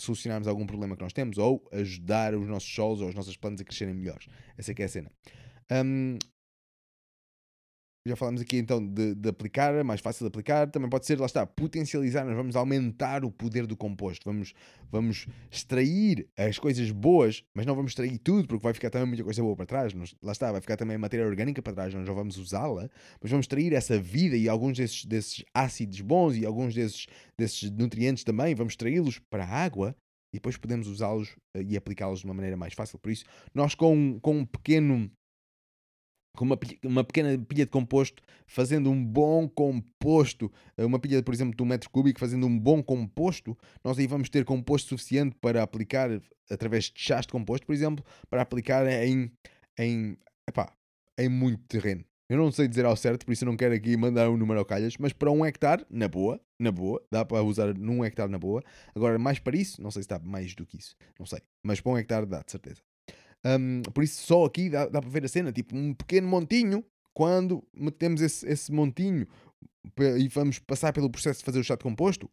[0.00, 3.60] solucionarmos algum problema que nós temos ou ajudar os nossos solos ou as nossas plantas
[3.60, 4.28] a crescerem melhores.
[4.56, 5.10] Essa é que é a cena.
[5.70, 6.16] Um,
[8.06, 11.18] já falámos aqui então de, de, aplicar, é mais fácil de aplicar, também pode ser,
[11.18, 14.54] lá está, potencializar, nós vamos aumentar o poder do composto, vamos,
[14.90, 19.22] vamos extrair as coisas boas, mas não vamos extrair tudo, porque vai ficar também muita
[19.22, 22.06] coisa boa para trás, nós, lá está, vai ficar também matéria orgânica para trás, nós
[22.06, 22.88] já vamos usá-la,
[23.20, 27.06] mas vamos extrair essa vida e alguns desses, desses ácidos bons e alguns desses,
[27.38, 29.94] desses nutrientes também, vamos extraí-los para a água
[30.32, 32.98] e depois podemos usá-los eh, e aplicá-los de uma maneira mais fácil.
[32.98, 33.24] Por isso,
[33.54, 35.10] nós com, com um pequeno
[36.36, 41.34] com uma, uma pequena pilha de composto, fazendo um bom composto, eh, uma pilha, por
[41.34, 45.36] exemplo, de um metro cúbico, fazendo um bom composto, nós aí vamos ter composto suficiente
[45.40, 46.10] para aplicar,
[46.50, 49.30] através de chás de composto, por exemplo, para aplicar em,
[49.78, 50.16] em,
[50.48, 50.72] epá,
[51.18, 52.04] em muito terreno.
[52.28, 54.64] Eu não sei dizer ao certo, por isso não quero aqui mandar um número ao
[54.64, 58.38] calhas, mas para um hectare, na boa, na boa, dá para usar num hectare na
[58.38, 58.62] boa.
[58.94, 61.80] Agora, mais para isso, não sei se está mais do que isso, não sei, mas
[61.80, 62.80] para um hectare dá, de certeza.
[63.44, 66.84] Um, por isso, só aqui dá, dá para ver a cena, tipo um pequeno montinho.
[67.12, 69.26] Quando metemos esse, esse montinho
[70.18, 72.30] e vamos passar pelo processo de fazer o de composto,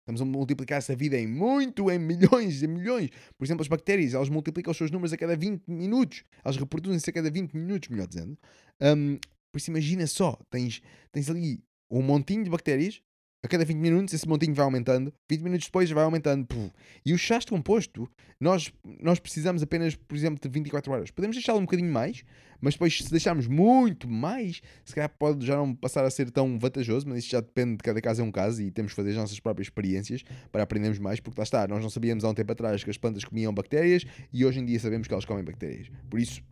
[0.00, 3.10] estamos a multiplicar essa vida em muito, em milhões, em milhões.
[3.36, 6.24] Por exemplo, as bactérias, elas multiplicam os seus números a cada 20 minutos.
[6.44, 8.36] Elas reproduzem-se a cada 20 minutos, melhor dizendo.
[8.80, 9.18] Um,
[9.50, 13.00] por isso, imagina só, tens, tens ali um montinho de bactérias
[13.42, 16.46] a cada 20 minutos esse montinho vai aumentando, 20 minutos depois vai aumentando.
[16.46, 16.70] Puf.
[17.04, 18.08] E o chá de composto,
[18.40, 21.10] nós, nós precisamos apenas, por exemplo, de 24 horas.
[21.10, 22.24] Podemos deixá-lo um bocadinho mais,
[22.60, 26.58] mas depois se deixarmos muito mais, se calhar pode já não passar a ser tão
[26.58, 29.10] vantajoso, mas isso já depende de cada caso é um caso e temos que fazer
[29.10, 32.34] as nossas próprias experiências para aprendermos mais, porque lá está, nós não sabíamos há um
[32.34, 35.44] tempo atrás que as plantas comiam bactérias e hoje em dia sabemos que elas comem
[35.44, 35.88] bactérias.
[36.10, 36.42] Por isso,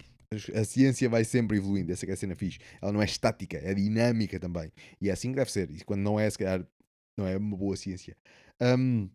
[0.54, 2.58] a ciência vai sempre evoluindo, essa é a cena fixe.
[2.80, 4.72] Ela não é estática, é dinâmica também.
[5.00, 5.70] E é assim que deve ser.
[5.70, 6.66] E quando não é, se calhar
[7.16, 8.16] não é uma boa ciência.
[8.60, 9.08] Um,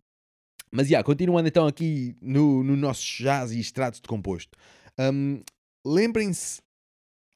[0.72, 4.58] mas, já, yeah, continuando então aqui no, no nosso chás e extratos de composto.
[4.98, 5.42] Um,
[5.86, 6.62] Lembrem-se,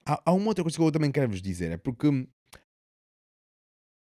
[0.06, 2.28] há, há, uma outra coisa que eu também quero vos dizer, é porque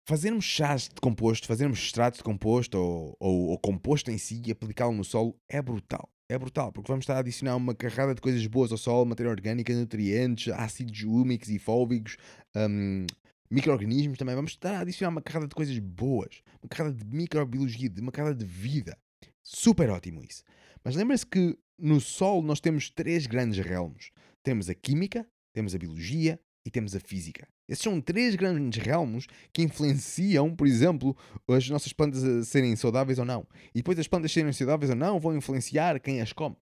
[0.07, 4.51] fazermos chás de composto, fazermos extratos de composto ou, ou, ou composto em si e
[4.51, 6.09] aplicá-lo no solo é brutal.
[6.29, 9.31] É brutal, porque vamos estar a adicionar uma carrada de coisas boas ao solo, matéria
[9.31, 12.17] orgânica, nutrientes, ácidos úmicos e fóbicos,
[12.53, 13.05] um,
[13.49, 14.35] micro-organismos também.
[14.35, 18.11] Vamos estar a adicionar uma carrada de coisas boas, uma carrada de microbiologia, de uma
[18.11, 18.97] carrada de vida.
[19.43, 20.43] Super ótimo isso.
[20.83, 24.11] Mas lembra-se que no Sol nós temos três grandes realmos:
[24.43, 27.47] temos a química, temos a biologia e temos a física.
[27.67, 31.15] Esses são três grandes realmos que influenciam, por exemplo,
[31.49, 33.45] as nossas plantas a serem saudáveis ou não.
[33.73, 36.55] E depois as plantas serem saudáveis ou não vão influenciar quem as come.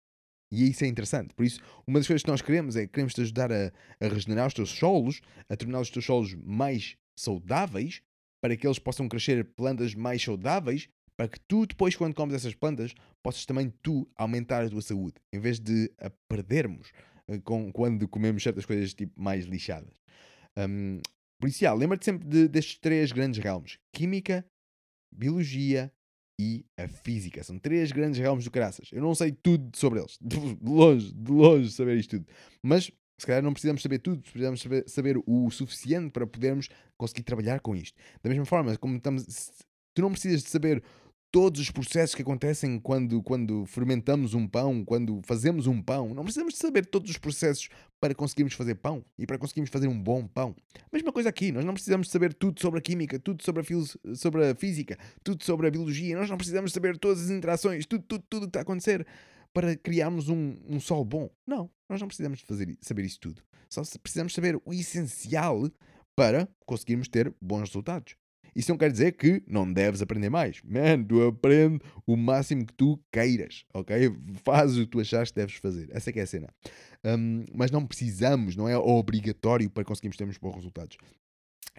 [0.52, 1.34] E isso é interessante.
[1.34, 4.48] Por isso, uma das coisas que nós queremos é queremos te ajudar a, a regenerar
[4.48, 8.02] os teus solos, a tornar os teus solos mais saudáveis,
[8.42, 12.56] para que eles possam crescer plantas mais saudáveis, para que tu, depois, quando comes essas
[12.56, 16.92] plantas, possas também tu aumentar a tua saúde, em vez de a perdermos
[17.28, 19.94] uh, com, quando comemos certas coisas tipo mais lixadas.
[20.58, 21.00] Um,
[21.40, 24.46] por isso, lembra-te sempre de, destes três grandes realmos: química,
[25.14, 25.92] biologia
[26.40, 27.44] e a física.
[27.44, 28.90] São três grandes ramos do caraças.
[28.92, 30.18] Eu não sei tudo sobre eles.
[30.22, 32.28] De longe, de longe saber isto tudo.
[32.62, 37.24] Mas se calhar não precisamos saber tudo, precisamos saber, saber o suficiente para podermos conseguir
[37.24, 37.98] trabalhar com isto.
[38.22, 39.26] Da mesma forma, como estamos.
[39.94, 40.84] Tu não precisas de saber
[41.34, 46.14] todos os processos que acontecem quando, quando fermentamos um pão, quando fazemos um pão.
[46.14, 47.70] Não precisamos de saber todos os processos
[48.00, 50.56] para conseguirmos fazer pão e para conseguirmos fazer um bom pão.
[50.92, 54.46] Mesma coisa aqui, nós não precisamos saber tudo sobre a química, tudo sobre a, sobre
[54.46, 58.24] a física, tudo sobre a biologia, nós não precisamos saber todas as interações, tudo, tudo,
[58.30, 59.04] tudo que está a acontecer
[59.52, 61.32] para criarmos um, um sol bom.
[61.48, 63.42] Não, nós não precisamos de fazer, saber isso tudo.
[63.68, 65.68] Só precisamos saber o essencial
[66.16, 68.16] para conseguirmos ter bons resultados.
[68.56, 70.62] Isso não quer dizer que não deves aprender mais.
[70.64, 74.16] Man, tu aprende o máximo que tu queiras, ok?
[74.44, 75.90] Faz o que tu achaste que deves fazer.
[75.92, 76.50] Essa é que é a cena.
[77.04, 80.98] Um, mas não precisamos, não é obrigatório para conseguirmos ter bons resultados.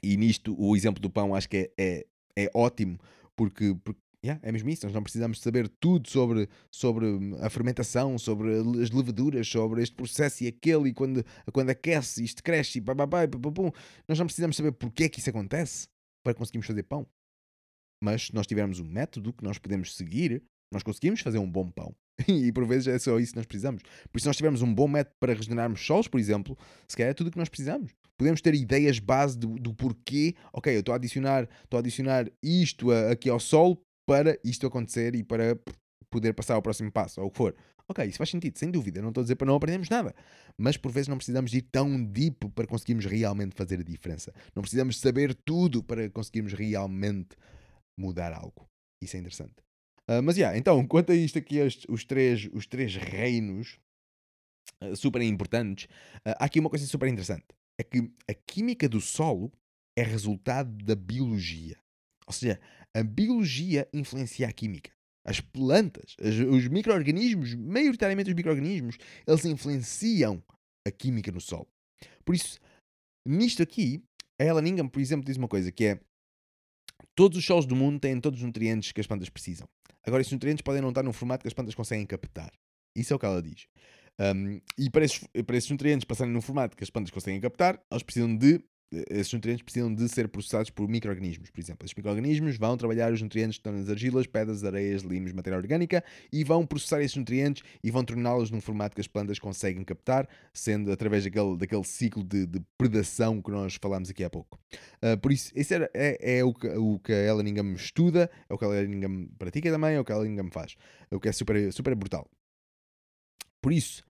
[0.03, 2.07] E nisto, o exemplo do pão acho que é, é,
[2.37, 2.99] é ótimo,
[3.37, 7.07] porque, porque Yeah, é mesmo isso, nós não precisamos saber tudo sobre, sobre
[7.43, 11.23] a fermentação, sobre as levaduras, sobre este processo e aquele, e quando,
[11.53, 13.63] quando aquece, isto cresce, e pá, pá, pá, pá, pá,
[14.09, 15.89] Nós não precisamos saber porque é que isso acontece
[16.25, 17.07] para conseguirmos fazer pão.
[18.03, 21.71] Mas se nós tivermos um método que nós podemos seguir, nós conseguimos fazer um bom
[21.71, 21.95] pão.
[22.29, 23.83] e por vezes é só isso que nós precisamos.
[23.83, 26.57] Por isso, se nós tivermos um bom método para regenerarmos solos, por exemplo,
[26.89, 27.93] se calhar é tudo o que nós precisamos.
[28.17, 32.31] Podemos ter ideias base do, do porquê, ok, eu estou a adicionar, estou a adicionar
[32.43, 35.59] isto a, aqui ao solo para isto acontecer e para
[36.15, 37.55] poder passar ao próximo passo, ou o que for.
[37.89, 39.03] Ok, isso faz sentido, sem dúvida.
[39.03, 40.15] Não estou a dizer para não aprendermos nada.
[40.57, 44.33] Mas por vezes não precisamos ir tão deep para conseguirmos realmente fazer a diferença.
[44.55, 47.37] Não precisamos saber tudo para conseguirmos realmente
[47.99, 48.67] mudar algo.
[49.03, 49.55] Isso é interessante.
[50.09, 53.79] Ah, mas, yeah, então, quanto a isto aqui, estes- os, três, os três reinos
[54.81, 55.89] ah, super importantes,
[56.25, 57.45] ah, há aqui uma coisa super interessante.
[57.79, 59.53] É que a química do solo
[59.97, 61.77] é resultado da biologia.
[62.27, 62.59] Ou seja,
[62.95, 64.91] a biologia influencia a química.
[65.27, 70.43] As plantas, as- os micro-organismos, maioritariamente os micro-organismos, eles influenciam
[70.87, 71.67] a química no solo.
[72.25, 72.59] Por isso,
[73.27, 74.03] nisto aqui,
[74.39, 76.01] a Ellen Ingham, por exemplo, diz uma coisa que é
[77.15, 79.67] todos os solos do mundo têm todos os nutrientes que as plantas precisam.
[80.07, 82.53] Agora, esses nutrientes podem não estar num formato que as plantas conseguem captar.
[82.95, 83.67] Isso é o que ela diz.
[84.21, 87.83] Um, e para esses, para esses nutrientes passarem num formato que as plantas conseguem captar,
[87.91, 88.63] eles precisam de
[89.11, 91.85] esses nutrientes precisam de ser processados por micro-organismos, por exemplo.
[91.85, 96.05] Esses micro-organismos vão trabalhar os nutrientes que estão nas argilas, pedras, areias, limos, matéria orgânica
[96.33, 100.29] e vão processar esses nutrientes e vão torná-los num formato que as plantas conseguem captar,
[100.53, 104.59] sendo através daquele, daquele ciclo de, de predação que nós falámos aqui há pouco.
[105.03, 108.55] Uh, por isso, esse era- é, é o, que, o que a Ellen estuda, é
[108.55, 110.77] o que a Ellen Ingham pratica também, é o que a Ellen faz.
[111.11, 112.29] É o que é super, super brutal.
[113.61, 114.05] Por isso,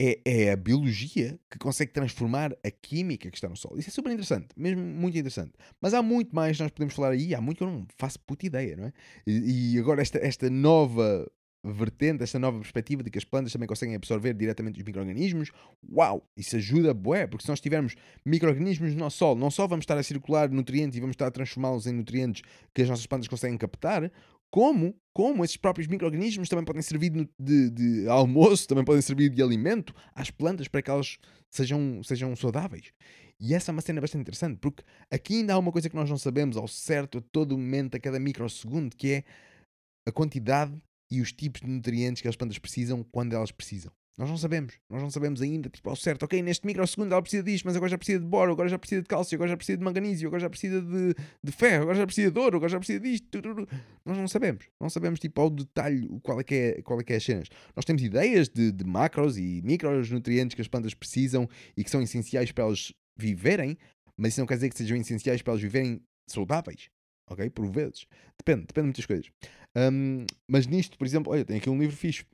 [0.00, 3.78] é, é a biologia que consegue transformar a química que está no Sol.
[3.78, 5.52] Isso é super interessante, mesmo muito interessante.
[5.80, 8.20] Mas há muito mais que nós podemos falar aí, há muito que eu não faço
[8.20, 8.92] puta ideia, não é?
[9.26, 11.26] E, e agora esta, esta nova
[11.72, 15.50] vertente, esta nova perspectiva de que as plantas também conseguem absorver diretamente os micro-organismos,
[15.90, 17.94] uau, isso ajuda bué, porque se nós tivermos
[18.24, 21.30] micro-organismos no nosso solo, não só vamos estar a circular nutrientes e vamos estar a
[21.30, 22.42] transformá-los em nutrientes
[22.74, 24.10] que as nossas plantas conseguem captar,
[24.56, 29.42] como, como esses próprios micro-organismos também podem servir de, de- almoço, também podem servir de
[29.42, 31.18] alimento às plantas para que elas
[31.50, 32.90] sejam, sejam saudáveis.
[33.38, 36.08] E essa é uma cena bastante interessante, porque aqui ainda há uma coisa que nós
[36.08, 39.24] não sabemos ao certo a todo momento, a cada microsegundo, que é
[40.08, 40.72] a quantidade
[41.10, 43.92] e os tipos de nutrientes que as plantas precisam quando elas precisam.
[44.18, 47.42] Nós não sabemos, nós não sabemos ainda, tipo, ao certo, ok, neste microsegundo ela precisa
[47.42, 49.76] disto, mas agora já precisa de boro, agora já precisa de cálcio, agora já precisa
[49.76, 51.14] de manganísio, agora já precisa de,
[51.44, 53.26] de ferro, agora já precisa de ouro, agora já precisa disto.
[54.06, 57.12] Nós não sabemos, não sabemos tipo ao detalhe qual é que é, qual é, que
[57.12, 57.48] é as cenas.
[57.74, 61.46] Nós temos ideias de, de macros e micros nutrientes que as plantas precisam
[61.76, 63.76] e que são essenciais para elas viverem,
[64.16, 66.88] mas isso não quer dizer que sejam essenciais para elas viverem saudáveis,
[67.28, 67.50] ok?
[67.50, 68.06] Por vezes.
[68.38, 69.30] Depende, depende de muitas coisas.
[69.76, 72.24] Hum, mas nisto, por exemplo, olha, tem aqui um livro fixe.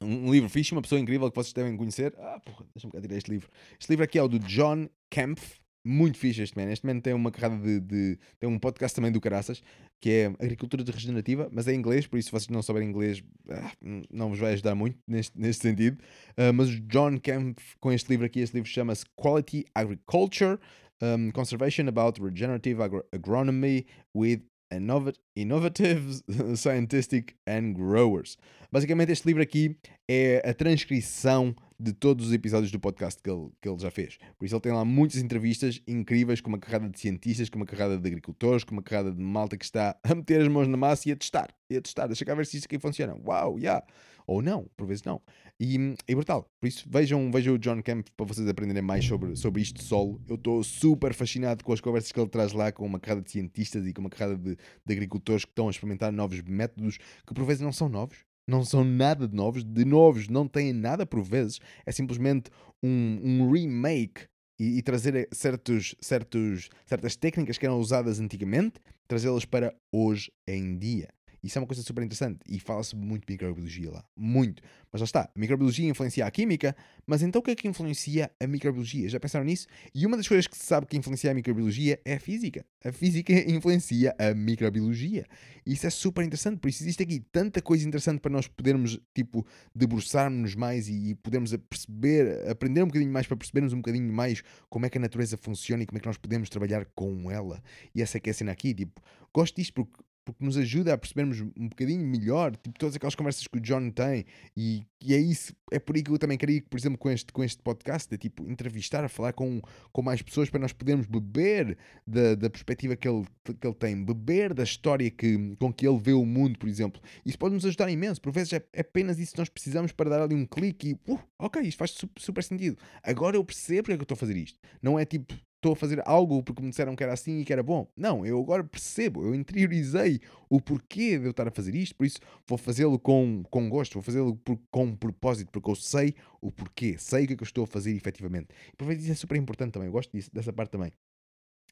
[0.00, 2.14] Um, livro fixe, uma pessoa incrível que vocês devem conhecer.
[2.18, 3.48] Ah, porra, deixa-me cá tirar este livro.
[3.80, 5.58] Este livro aqui é o do John Kempf.
[5.86, 6.70] Muito fixe este man.
[6.72, 9.62] Este man tem uma carrada de, de- Tem um podcast também do Caraças,
[10.02, 13.22] que é Agricultura Regenerativa, mas é em inglês, por isso se vocês não souberem inglês,
[13.50, 13.70] ah,
[14.10, 15.98] não vos vai ajudar muito neste, neste sentido.
[16.38, 20.58] Ah, mas o John Kempf, com este livro aqui, este livro chama-se Quality Agriculture,
[21.02, 23.84] um, Conservation about Regenerative Agro- Agronomy
[24.16, 24.40] with
[24.76, 26.22] Innovat- Innovative
[26.56, 28.36] Scientific and Growers.
[28.70, 29.76] Basicamente, este livro aqui
[30.08, 34.16] é a transcrição de todos os episódios do podcast que ele, que ele já fez.
[34.38, 37.66] Por isso, ele tem lá muitas entrevistas incríveis com uma carrada de cientistas, com uma
[37.66, 40.76] carrada de agricultores, com uma carrada de malta que está a meter as mãos na
[40.76, 41.54] massa e a testar.
[41.68, 43.16] E a testar, deixa cá ver se isto aqui funciona.
[43.26, 43.84] Uau, yeah.
[44.26, 45.20] Ou não, por vezes não.
[45.60, 46.50] E é brutal.
[46.58, 50.20] Por isso, vejam, vejam o John Camp para vocês aprenderem mais sobre, sobre isto solo.
[50.26, 53.30] Eu estou super fascinado com as conversas que ele traz lá com uma carrada de
[53.30, 57.34] cientistas e com uma carrada de, de agricultores que estão a experimentar novos métodos que
[57.34, 58.24] por vezes não são novos.
[58.46, 62.50] Não são nada de novos, de novos não têm nada por vezes, é simplesmente
[62.82, 64.26] um, um remake
[64.58, 70.76] e, e trazer certos, certos, certas técnicas que eram usadas antigamente, trazê-las para hoje em
[70.78, 71.08] dia.
[71.44, 74.02] Isso é uma coisa super interessante e fala-se muito de microbiologia lá.
[74.16, 74.62] Muito.
[74.90, 75.20] Mas já está.
[75.24, 76.74] A microbiologia influencia a química,
[77.06, 79.10] mas então o que é que influencia a microbiologia?
[79.10, 79.66] Já pensaram nisso?
[79.94, 82.64] E uma das coisas que se sabe que influencia a microbiologia é a física.
[82.82, 85.26] A física influencia a microbiologia.
[85.66, 86.60] E isso é super interessante.
[86.60, 91.52] Por isso existe aqui tanta coisa interessante para nós podermos, tipo, debruçarmos mais e podermos
[91.52, 95.00] a perceber, aprender um bocadinho mais para percebermos um bocadinho mais como é que a
[95.00, 97.62] natureza funciona e como é que nós podemos trabalhar com ela.
[97.94, 98.72] E essa é que é a cena aqui.
[98.72, 99.02] Tipo,
[99.34, 103.46] gosto disto porque porque nos ajuda a percebermos um bocadinho melhor, tipo, todas aquelas conversas
[103.46, 104.24] que o John tem,
[104.56, 107.32] e, e é isso, é por aí que eu também queria, por exemplo, com este,
[107.32, 109.60] com este podcast, de tipo, entrevistar, falar com,
[109.92, 114.04] com mais pessoas para nós podermos beber da, da perspectiva que ele, que ele tem,
[114.04, 117.00] beber da história que, com que ele vê o mundo, por exemplo.
[117.24, 120.10] Isso pode nos ajudar imenso, por vezes é, é apenas isso que nós precisamos para
[120.10, 122.78] dar ali um clique e, uh, ok, isto faz su- super sentido.
[123.02, 124.58] Agora eu percebo porque é que eu estou a fazer isto.
[124.80, 125.34] Não é tipo,
[125.64, 127.90] estou a fazer algo porque me disseram que era assim e que era bom.
[127.96, 132.04] Não, eu agora percebo, eu interiorizei o porquê de eu estar a fazer isto, por
[132.04, 134.38] isso vou fazê-lo com, com gosto, vou fazê-lo
[134.70, 137.66] com propósito, porque eu sei o porquê, sei o que é que eu estou a
[137.66, 138.48] fazer efetivamente.
[138.76, 140.92] Por vezes isso é super importante também, eu gosto disso, dessa parte também.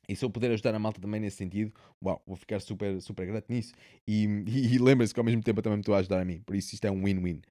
[0.09, 1.73] E se eu puder ajudar a malta também nesse sentido,
[2.03, 3.73] uau, vou ficar super, super grato nisso.
[4.07, 6.25] E, e, e lembrem-se que ao mesmo tempo eu também me estou a ajudar a
[6.25, 7.43] mim, por isso isto é um win-win.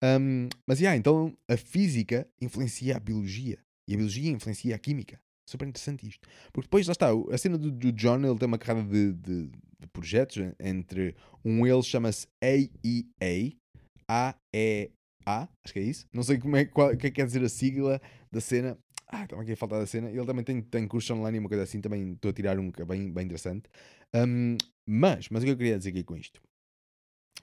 [0.00, 5.20] Um, mas, yeah, então a física influencia a biologia e a biologia influencia a química.
[5.48, 6.28] Super interessante isto.
[6.52, 9.46] Porque depois, lá está, a cena do, do John, ele tem uma carrada de, de,
[9.46, 13.56] de projetos, entre um deles chama-se AEA,
[14.06, 16.06] A-E-A, acho que é isso.
[16.12, 17.98] Não sei como é, qual, o que é que quer dizer a sigla
[18.30, 18.78] da cena.
[19.06, 20.10] Ah, estava aqui a faltar da cena.
[20.10, 22.70] Ele também tem, tem curso online e uma coisa assim, também estou a tirar um
[22.70, 23.70] que é bem, bem interessante.
[24.14, 26.42] Um, mas, mas o que eu queria dizer aqui com isto?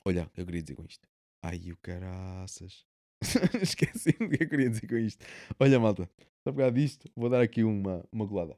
[0.05, 1.07] Olha, eu queria dizer com isto.
[1.43, 2.85] Ai, o caraças.
[3.61, 5.25] Esqueci-me o que eu queria dizer com isto.
[5.59, 6.09] Olha, malta,
[6.43, 8.57] só por causa disto, vou dar aqui uma, uma golada.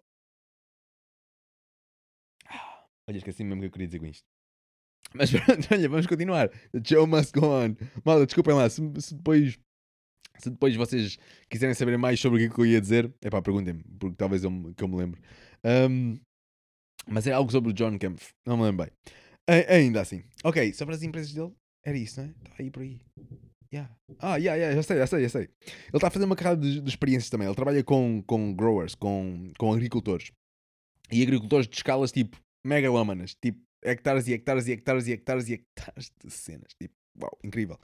[2.47, 4.25] Ah, Olha, esqueci mesmo o que eu queria dizer com isto.
[5.13, 6.49] Mas pronto, olha, vamos continuar.
[6.71, 7.75] The show must go on.
[8.03, 9.57] Malta, desculpem lá, se, se depois.
[10.39, 11.17] Se depois vocês
[11.49, 14.51] quiserem saber mais sobre o que eu ia dizer, é pá, perguntem-me, porque talvez eu,
[14.75, 15.19] que eu me lembre.
[15.89, 16.15] Um,
[17.07, 18.93] mas é algo sobre o John Kempf, não me lembro bem.
[19.49, 20.23] A- ainda assim.
[20.43, 21.51] Ok, sobre as empresas dele,
[21.83, 22.33] era isso, não é?
[22.49, 22.99] Está aí por aí.
[23.71, 23.93] Yeah.
[24.19, 25.41] Ah, yeah, yeah, já sei, já sei, já sei.
[25.41, 27.47] Ele está a fazer uma carrada de, de experiências também.
[27.47, 30.31] Ele trabalha com, com growers, com, com agricultores.
[31.11, 35.53] E agricultores de escalas tipo megalómanas, tipo hectares e hectares e hectares e hectares e
[35.53, 36.73] hectares de cenas.
[36.79, 37.77] Tipo, uau, incrível.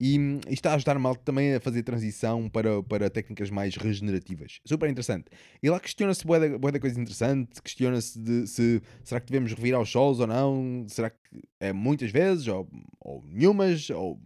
[0.00, 3.76] E, hum, isto está a ajudar mal também a fazer transição para, para técnicas mais
[3.76, 4.60] regenerativas.
[4.64, 5.26] Super interessante.
[5.62, 9.90] E lá questiona-se boa da, coisa interessante, questiona-se de se será que devemos revirar os
[9.90, 11.18] solos ou não, será que
[11.60, 12.68] é muitas vezes ou,
[13.00, 14.20] ou nenhumas, ou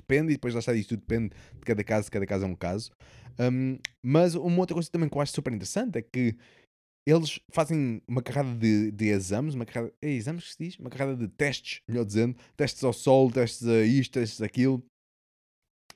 [0.00, 2.54] depende, e depois lá está isto tudo depende de cada caso, cada caso é um
[2.54, 2.90] caso.
[3.38, 6.36] Um, mas uma outra coisa também que eu acho super interessante é que
[7.06, 10.78] eles fazem uma carrada de, de exames, uma carrada, é exames que se diz?
[10.78, 14.84] Uma carrada de testes, melhor dizendo, testes ao sol, testes a isto, testes aquilo.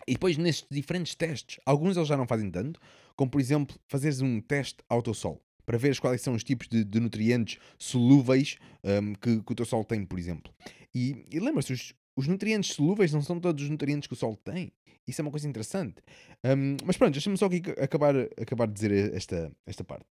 [0.07, 2.81] E depois nestes diferentes testes, alguns eles já não fazem tanto,
[3.17, 6.69] como por exemplo fazeres um teste ao teu sol, para ver quais são os tipos
[6.69, 10.53] de, de nutrientes solúveis um, que, que o teu sol tem, por exemplo.
[10.95, 14.37] E, e lembra-se, os, os nutrientes solúveis não são todos os nutrientes que o sol
[14.37, 14.73] tem.
[15.07, 15.97] Isso é uma coisa interessante.
[16.45, 20.07] Um, mas pronto, deixa-me só aqui acabar, acabar de dizer esta, esta parte.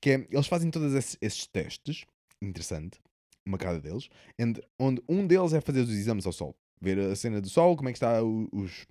[0.00, 2.04] Que é, eles fazem todos esses, esses testes,
[2.40, 2.98] interessante,
[3.46, 4.08] uma cada deles,
[4.40, 6.56] onde, onde um deles é fazer os exames ao sol.
[6.80, 8.86] Ver a cena do sol, como é que está o- os,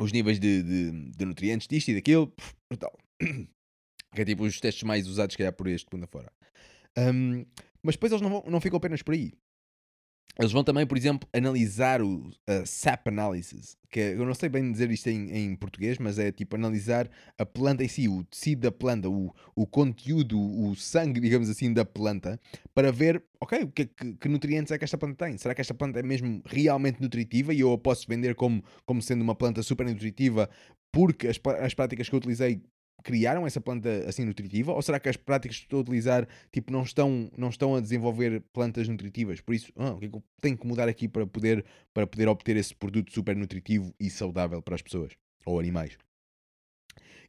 [0.00, 2.32] os níveis de, de, de nutrientes disto e daquilo,
[2.68, 2.96] brutal.
[4.12, 6.32] Que é tipo os testes mais usados, que é por este mundo afora.
[6.98, 7.46] Um,
[7.80, 9.32] mas depois eles não, vão, não ficam apenas por aí.
[10.38, 14.48] Eles vão também, por exemplo, analisar o a SAP Analysis, que é- eu não sei
[14.48, 18.24] bem dizer isto em, em português, mas é tipo analisar a planta em si, o
[18.24, 22.40] tecido da planta, o, o conteúdo, o sangue, digamos assim, da planta,
[22.74, 25.36] para ver, ok, que, é que, que nutrientes é que esta planta tem?
[25.36, 29.02] Será que esta planta é mesmo realmente nutritiva e eu a posso vender como, como
[29.02, 30.48] sendo uma planta super nutritiva
[30.92, 32.62] porque as, as práticas que eu utilizei
[33.02, 34.72] criaram essa planta assim nutritiva?
[34.72, 37.80] Ou será que as práticas que estou a utilizar tipo, não, estão, não estão a
[37.80, 39.40] desenvolver plantas nutritivas?
[39.40, 42.06] Por isso, ah, o que é que eu tenho que mudar aqui para poder, para
[42.06, 45.12] poder obter esse produto super nutritivo e saudável para as pessoas
[45.44, 45.96] ou animais?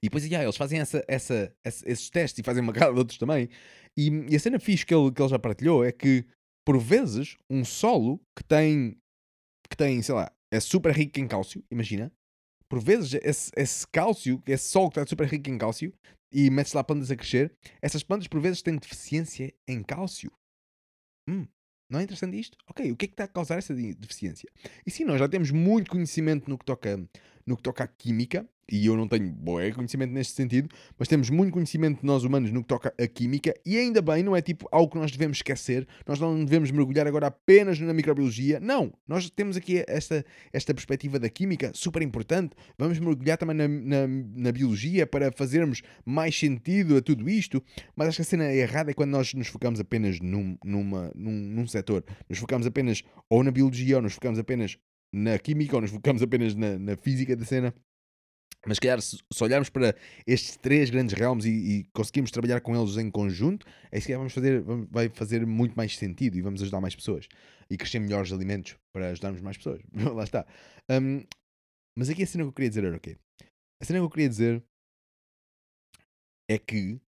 [0.01, 2.97] E depois, yeah, eles fazem essa, essa, esse- esses testes e fazem uma cara de
[2.99, 3.49] outros também.
[3.95, 6.25] E, e a cena fixe que ele, que ele já partilhou é que,
[6.65, 8.97] por vezes, um solo que tem,
[9.69, 12.11] que tem, sei lá, é super rico em cálcio, imagina,
[12.71, 15.93] por vezes esse, esse cálcio, esse solo que está super rico em cálcio,
[16.31, 20.31] e metes lá plantas a crescer, essas plantas por vezes têm deficiência em cálcio.
[21.27, 21.45] Hum,
[21.89, 22.57] não é interessante isto?
[22.65, 24.49] Ok, o que é que está a causar essa deficiência?
[24.85, 26.97] E sim, nós já temos muito conhecimento no que toca,
[27.45, 29.35] no que toca à química, e eu não tenho
[29.75, 33.77] conhecimento neste sentido, mas temos muito conhecimento nós humanos no que toca à química, e
[33.77, 37.27] ainda bem, não é tipo algo que nós devemos esquecer, nós não devemos mergulhar agora
[37.27, 42.97] apenas na microbiologia, não, nós temos aqui esta, esta perspectiva da química super importante, vamos
[42.99, 47.61] mergulhar também na, na, na biologia para fazermos mais sentido a tudo isto,
[47.95, 51.31] mas acho que a cena errada é quando nós nos focamos apenas num, numa, num,
[51.31, 54.77] num setor, nos focamos apenas ou na biologia, ou nos focamos apenas
[55.13, 57.73] na química, ou nos focamos apenas na, na física da cena.
[58.65, 59.95] Mas se calhar, se, olharmos para
[60.27, 64.19] estes três grandes realms e, e conseguirmos trabalhar com eles em conjunto, aí se calhar
[64.19, 67.27] vamos fazer, vai fazer muito mais sentido e vamos ajudar mais pessoas
[67.69, 69.81] e crescer melhores alimentos para ajudarmos mais pessoas.
[70.15, 70.45] Lá está.
[70.89, 71.23] Um,
[71.97, 73.17] mas aqui a cena que eu queria dizer era o quê?
[73.81, 74.63] A cena que eu queria dizer
[76.49, 77.01] é que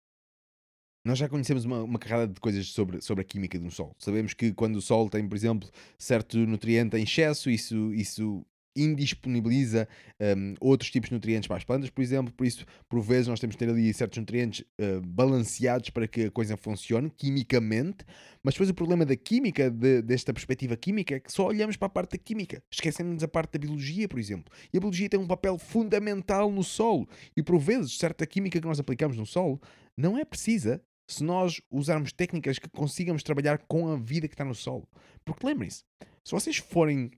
[1.05, 3.95] nós já conhecemos uma, uma carrada de coisas sobre, sobre a química um sol.
[3.97, 8.45] Sabemos que quando o sol tem, por exemplo, certo nutriente em excesso, isso, isso
[8.75, 9.87] indisponibiliza
[10.19, 12.33] um, outros tipos de nutrientes para as plantas, por exemplo.
[12.33, 16.25] Por isso, por vezes, nós temos de ter ali certos nutrientes uh, balanceados para que
[16.25, 18.05] a coisa funcione quimicamente.
[18.43, 21.87] Mas depois o problema da química, de- desta perspectiva química, é que só olhamos para
[21.87, 22.63] a parte da química.
[22.71, 24.51] Esquecemos a parte da biologia, por exemplo.
[24.73, 27.07] E a biologia tem um papel fundamental no solo.
[27.35, 29.61] E por vezes, certa química que nós aplicamos no solo
[29.97, 34.45] não é precisa se nós usarmos técnicas que consigamos trabalhar com a vida que está
[34.45, 34.87] no solo.
[35.25, 35.83] Porque lembrem-se,
[36.23, 37.11] se vocês forem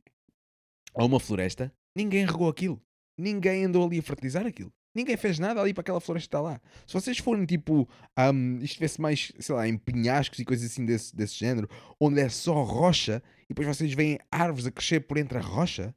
[0.94, 2.82] a uma floresta, ninguém regou aquilo.
[3.18, 4.72] Ninguém andou ali a fertilizar aquilo.
[4.96, 6.62] Ninguém fez nada ali para aquela floresta estar lá.
[6.86, 7.88] Se vocês forem tipo,
[8.18, 11.68] um, isto tivesse mais, sei lá, em penhascos e coisas assim desse, desse género,
[12.00, 15.96] onde é só rocha e depois vocês veem árvores a crescer por entre a rocha,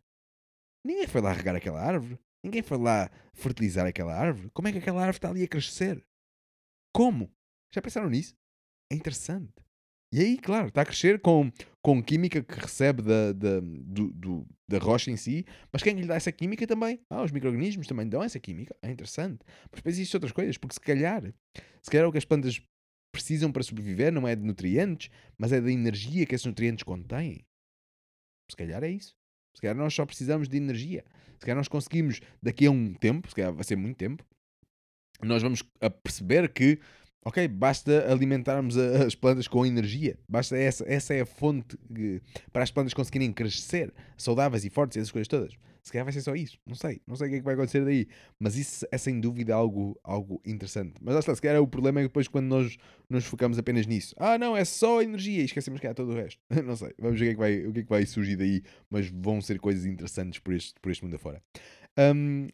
[0.85, 2.19] ninguém foi lá regar aquela árvore.
[2.43, 4.51] Ninguém foi lá fertilizar aquela árvore.
[4.55, 6.03] Como é que aquela árvore está ali a crescer?
[6.95, 7.31] Como?
[7.75, 8.35] Já pensaram nisso?
[8.91, 9.66] É interessante.
[10.13, 11.51] E aí, claro, está a crescer com,
[11.83, 16.07] com química que recebe da, da, do, do- da rocha em si, mas quem lhe
[16.07, 17.01] dá essa química também?
[17.11, 18.75] Ah, os micro-organismos também dão essa química.
[18.83, 19.41] É interessante.
[19.71, 21.23] Mas depois existem outras coisas, porque se calhar,
[21.83, 22.61] se calhar o que as plantas
[23.13, 27.45] precisam para sobreviver não é de nutrientes, mas é da energia que esses nutrientes contêm.
[28.51, 29.15] Se calhar é isso.
[29.55, 31.05] Se calhar nós só precisamos de energia.
[31.35, 34.25] Se calhar nós conseguimos, daqui a um tempo, se calhar vai ser muito tempo,
[35.23, 36.79] nós vamos a perceber que,
[37.27, 40.17] ok, basta alimentarmos as plantas com energia.
[40.29, 42.23] Basta essa, essa é a fonte que-
[42.53, 45.53] para as plantas conseguirem crescer saudáveis e fortes, essas coisas todas.
[45.83, 46.59] Se calhar vai ser só isso.
[46.67, 47.01] Não sei.
[47.07, 48.09] Não sei o que é que vai acontecer daí.
[48.41, 50.95] Mas isso é sem dúvida algo, algo interessante.
[51.01, 52.77] Mas lá está, se calhar o problema é que depois quando nós
[53.09, 54.13] nos focamos apenas nisso.
[54.19, 56.41] Ah, não, é só energia e esquecemos que há todo o resto.
[56.65, 56.93] não sei.
[56.99, 58.63] Vamos ver o que, é que vai, o que é que vai surgir daí.
[58.91, 61.41] Mas vão ser coisas interessantes por este, por este mundo afora.
[61.97, 62.49] Um,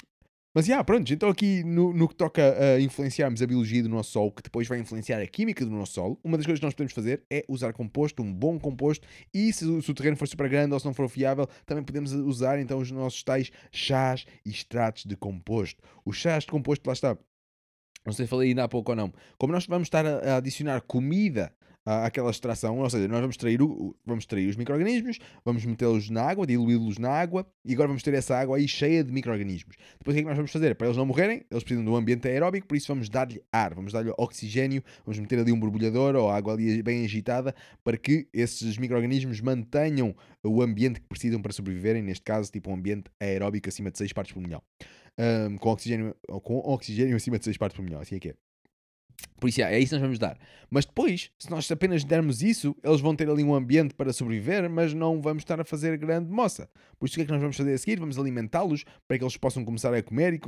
[0.55, 4.11] mas, já, pronto, então aqui no, no que toca a influenciarmos a biologia do nosso
[4.11, 6.75] solo, que depois vai influenciar a química do nosso solo, uma das coisas que nós
[6.75, 10.49] podemos fazer é usar composto, um bom composto, e se, se o terreno for super
[10.49, 14.51] grande ou se não for fiável, também podemos usar então os nossos tais chás e
[14.51, 15.83] extratos de composto.
[16.05, 17.17] Os chás de composto, lá está,
[18.05, 20.83] não sei se falei ainda há pouco ou não, como nós vamos estar a adicionar
[20.83, 21.53] comida
[21.85, 26.23] àquela extração, ou seja, nós vamos extrair, o, vamos extrair os micro-organismos, vamos metê-los na
[26.23, 29.77] água, diluí-los na água, e agora vamos ter essa água aí cheia de micro-organismos.
[29.99, 30.75] Depois o que é que nós vamos fazer?
[30.75, 33.75] Para eles não morrerem, eles precisam de um ambiente aeróbico, por isso vamos dar-lhe ar,
[33.75, 38.29] vamos dar-lhe oxigênio, vamos meter ali um borbulhador ou água ali bem agitada para que
[38.33, 40.15] esses micro-organismos mantenham
[40.45, 44.13] o ambiente que precisam para sobreviverem, neste caso, tipo um ambiente aeróbico acima de 6
[44.13, 44.63] partes por milhão.
[45.19, 48.35] Ahm, com, oxigênio, com oxigênio acima de 6 partes por milhão, assim é que é.
[49.39, 50.39] Por isso, é, isso que nós vamos dar.
[50.71, 54.71] Mas depois, se nós apenas dermos isso, eles vão ter ali um ambiente para sobreviver,
[54.71, 56.69] mas não vamos estar a fazer grande moça.
[56.99, 57.99] Por isso, o que é que nós vamos fazer a seguir?
[57.99, 60.41] Vamos alimentá-los para que eles possam começar a comer e,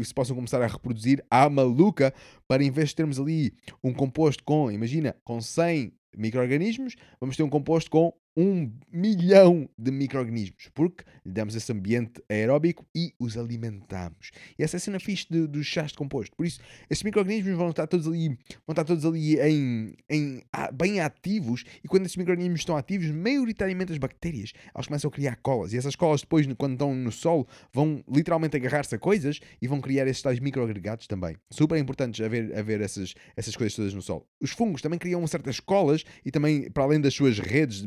[0.00, 2.12] e se possam começar a reproduzir à maluca,
[2.46, 3.52] para em vez de termos ali
[3.82, 9.90] um composto com, imagina, com 100 micro-organismos, vamos ter um composto com um milhão de
[9.90, 14.30] micro-organismos, porque lhe damos esse ambiente aeróbico e os alimentamos.
[14.58, 16.36] E essa é a cena fixe de- dos chás de composto.
[16.36, 21.00] Por isso, esses micro-organismos vão estar todos ali, vão estar todos ali em, em- bem
[21.00, 25.72] ativos, e quando esses micro-organismos estão ativos, maioritariamente as bactérias, elas começam a criar colas,
[25.72, 29.80] e essas colas depois, quando estão no solo, vão literalmente agarrar-se a coisas e vão
[29.80, 31.36] criar esses tais microagregados também.
[31.50, 34.26] Super importantes haver, haver essas, essas coisas todas no solo.
[34.40, 37.82] Os fungos também criam certas colas, e também, para além das suas redes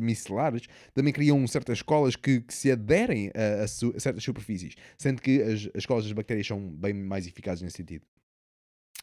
[0.94, 5.22] também criam certas colas que, que se aderem a, a su- a certas superfícies, sendo
[5.22, 8.06] que as, as colas das bactérias são bem mais eficazes nesse sentido.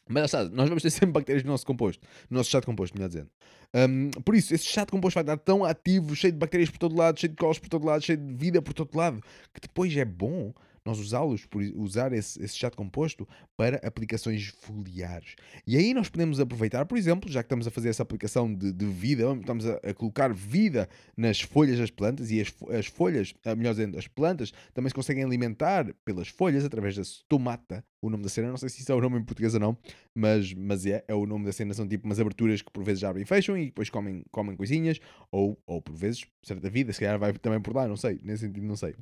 [0.08, 2.96] Mas está, nós vamos ter sempre bactérias no nosso composto, no nosso chá de composto,
[2.96, 3.30] melhor dizendo.
[3.72, 6.78] Um, por isso, esse chá de composto vai estar tão ativo, cheio de bactérias por
[6.78, 9.22] todo lado, cheio de colas por todo lado, cheio de vida por todo lado,
[9.54, 10.52] que depois é bom
[10.84, 15.34] nós usá-los, usar esse, esse de composto para aplicações foliares.
[15.66, 18.72] E aí nós podemos aproveitar, por exemplo, já que estamos a fazer essa aplicação de,
[18.72, 23.34] de vida, estamos a, a colocar vida nas folhas das plantas e as, as folhas,
[23.44, 28.08] ah, melhor dizendo, as plantas também se conseguem alimentar pelas folhas através da stomata, o
[28.08, 29.76] nome da cena, não sei se isso é o nome em português ou não,
[30.14, 33.04] mas, mas é, é o nome da cena, são tipo umas aberturas que por vezes
[33.04, 34.98] abrem e fecham e depois comem, comem coisinhas,
[35.30, 38.46] ou, ou por vezes, certa vida, se calhar vai também por lá, não sei, nesse
[38.46, 38.94] sentido não sei.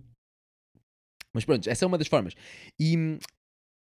[1.35, 2.35] Mas pronto, essa é uma das formas.
[2.79, 3.18] E,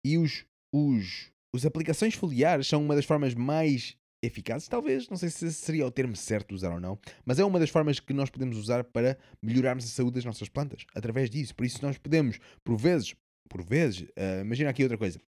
[0.05, 5.29] e os, os, as aplicações foliares são uma das formas mais eficazes, talvez, não sei
[5.29, 8.13] se seria o termo certo de usar ou não, mas é uma das formas que
[8.13, 11.53] nós podemos usar para melhorarmos a saúde das nossas plantas, através disso.
[11.53, 13.13] Por isso nós podemos, por vezes,
[13.49, 15.19] por vezes, ah, imagina aqui outra coisa.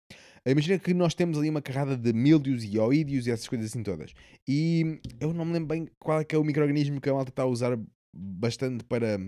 [0.45, 3.83] Imagina que nós temos ali uma carrada de mildios e oídios e essas coisas assim
[3.83, 4.13] todas.
[4.47, 7.29] E eu não me lembro bem qual é que é o microorganismo que a malta
[7.29, 7.77] está a usar
[8.15, 9.19] bastante para,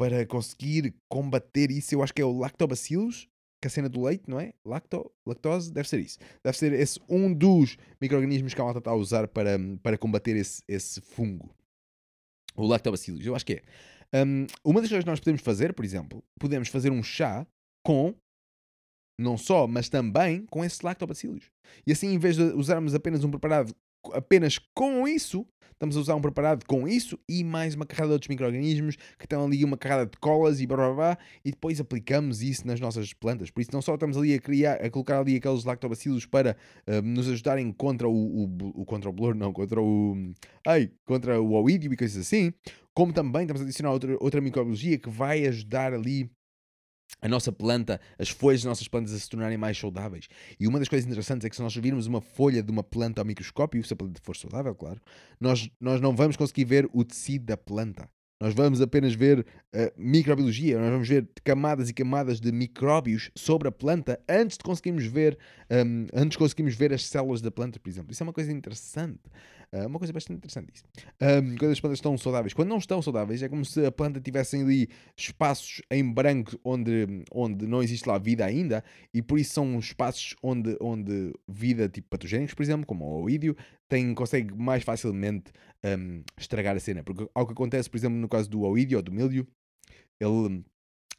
[0.00, 1.94] para conseguir combater isso.
[1.94, 3.28] Eu acho que é o lactobacillus,
[3.60, 4.54] que é a cena do leite, não é?
[4.64, 6.18] Lacto, lactose, deve ser isso.
[6.42, 10.36] Deve ser esse um dos micro-organismos que a malta está a usar para, para combater
[10.36, 11.54] esse, esse fungo.
[12.56, 13.62] O lactobacillus, eu acho que
[14.12, 14.24] é.
[14.24, 17.46] Um, uma das coisas que nós podemos fazer, por exemplo, podemos fazer um chá
[17.84, 18.14] com,
[19.20, 21.50] não só, mas também com esse lactobacillus.
[21.86, 23.76] E assim, em vez de usarmos apenas um preparado
[24.12, 28.12] apenas com isso, estamos a usar um preparado com isso e mais uma carrada de
[28.14, 31.80] outros micro-organismos que estão ali uma carrada de colas e blá blá blá e depois
[31.80, 33.50] aplicamos isso nas nossas plantas.
[33.50, 37.00] Por isso não só estamos ali a criar, a colocar ali aqueles lactobacilos para ah,
[37.02, 38.12] nos ajudarem contra o,
[38.44, 40.14] o, o- contra o blur, não, contra o
[40.66, 42.52] ai, contra o oídio e coisas assim,
[42.94, 46.30] como também estamos a adicionar outra, outra microbiologia que vai ajudar ali
[47.20, 50.28] a nossa planta, as folhas das nossas plantas a se tornarem mais saudáveis.
[50.58, 53.20] E uma das coisas interessantes é que se nós virmos uma folha de uma planta
[53.20, 55.00] ao microscópio, se a planta for saudável, claro,
[55.40, 58.08] nós, nós não vamos conseguir ver o tecido da planta.
[58.40, 63.68] Nós vamos apenas ver uh, microbiologia, nós vamos ver camadas e camadas de micróbios sobre
[63.68, 65.36] a planta antes de conseguirmos ver,
[65.70, 68.10] um, antes de conseguirmos ver as células da planta, por exemplo.
[68.12, 69.20] Isso é uma coisa interessante.
[69.70, 70.84] Uh, uma coisa bastante interessante isso.
[71.20, 72.54] Um, quando as plantas estão saudáveis.
[72.54, 77.22] Quando não estão saudáveis, é como se a planta tivesse ali espaços em branco onde,
[77.30, 78.82] onde não existe lá vida ainda,
[79.12, 83.54] e por isso são espaços onde, onde vida tipo patogénicos, por exemplo, como o oídio,
[83.90, 85.52] tem, consegue mais facilmente
[85.84, 87.02] um, estragar a cena.
[87.02, 89.46] Porque ao que acontece, por exemplo, no caso do oídio ou do milho,
[90.18, 90.64] ele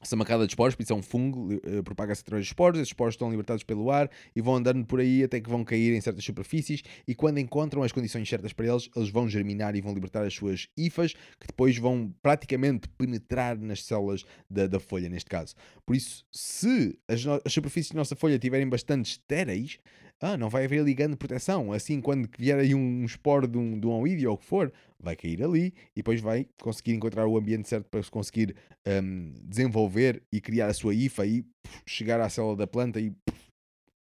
[0.01, 2.89] essa macada de esporos, por isso é um fungo, uh, propaga-se através dos esporos, esses
[2.89, 6.01] esporos estão libertados pelo ar e vão andando por aí até que vão cair em
[6.01, 9.93] certas superfícies e quando encontram as condições certas para eles, eles vão germinar e vão
[9.93, 15.29] libertar as suas hifas, que depois vão praticamente penetrar nas células da, da folha, neste
[15.29, 15.53] caso.
[15.85, 19.77] Por isso, se as, as superfícies da nossa folha estiverem bastante estéreis,
[20.21, 21.73] ah, não vai haver ligando de proteção.
[21.73, 24.71] Assim, quando vier aí um esporo de um, de um oídio ou o que for,
[24.99, 28.55] vai cair ali e depois vai conseguir encontrar o ambiente certo para se conseguir
[28.87, 33.09] um, desenvolver e criar a sua IFA e puf, chegar à célula da planta e,
[33.09, 33.41] puf,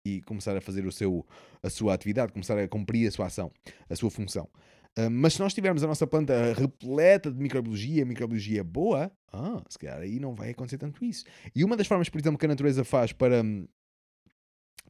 [0.05, 1.25] e começar a fazer o seu,
[1.63, 3.49] a sua atividade, começar a cumprir a sua ação,
[3.89, 4.49] a sua função.
[4.99, 9.79] Uh, mas se nós tivermos a nossa planta repleta de microbiologia, microbiologia boa, ah, se
[9.79, 11.23] calhar aí não vai acontecer tanto isso.
[11.55, 13.65] E uma das formas, por exemplo, que a natureza faz para, hum,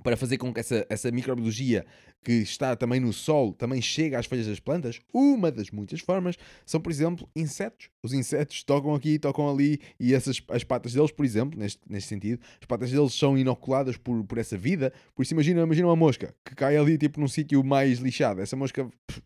[0.03, 1.85] para fazer com que essa, essa microbiologia
[2.23, 6.37] que está também no solo também chegue às folhas das plantas, uma das muitas formas
[6.65, 7.89] são, por exemplo, insetos.
[8.03, 12.09] Os insetos tocam aqui, tocam ali e essas, as patas deles, por exemplo, neste, neste
[12.09, 14.93] sentido, as patas deles são inoculadas por, por essa vida.
[15.15, 18.41] Por isso, imagina, imagina uma mosca que cai ali tipo num sítio mais lixado.
[18.41, 19.21] Essa mosca eh,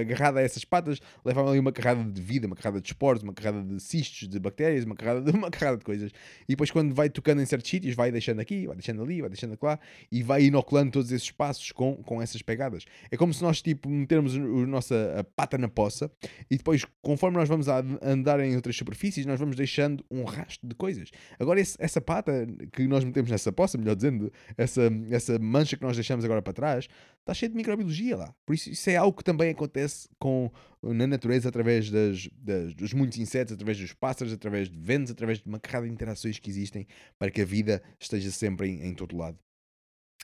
[0.00, 3.32] agarrada a essas patas, levavam ali uma carrada de vida, uma carrada de esporos, uma
[3.32, 6.10] carrada de cistos, de bactérias, uma carrada de, uma carrada de coisas.
[6.42, 9.30] E depois, quando vai tocando em certos sítios, vai deixando aqui, vai deixando ali, vai
[9.30, 9.78] deixando lá
[10.10, 12.84] e vai inoculando todos esses espaços com, com essas pegadas.
[13.10, 16.10] É como se nós, tipo, metermos a nossa a pata na poça
[16.50, 20.68] e depois, conforme nós vamos a andar em outras superfícies, nós vamos deixando um rastro
[20.68, 21.10] de coisas.
[21.38, 25.82] Agora, esse, essa pata que nós metemos nessa poça, melhor dizendo, essa, essa mancha que
[25.82, 26.88] nós deixamos agora para trás,
[27.20, 28.34] está cheio de microbiologia lá.
[28.44, 30.50] Por isso, isso é algo que também acontece com,
[30.82, 35.38] na natureza através das, das, dos muitos insetos, através dos pássaros, através de ventos, através
[35.38, 36.86] de uma carrada de interações que existem
[37.18, 39.38] para que a vida esteja sempre em, em todo lado.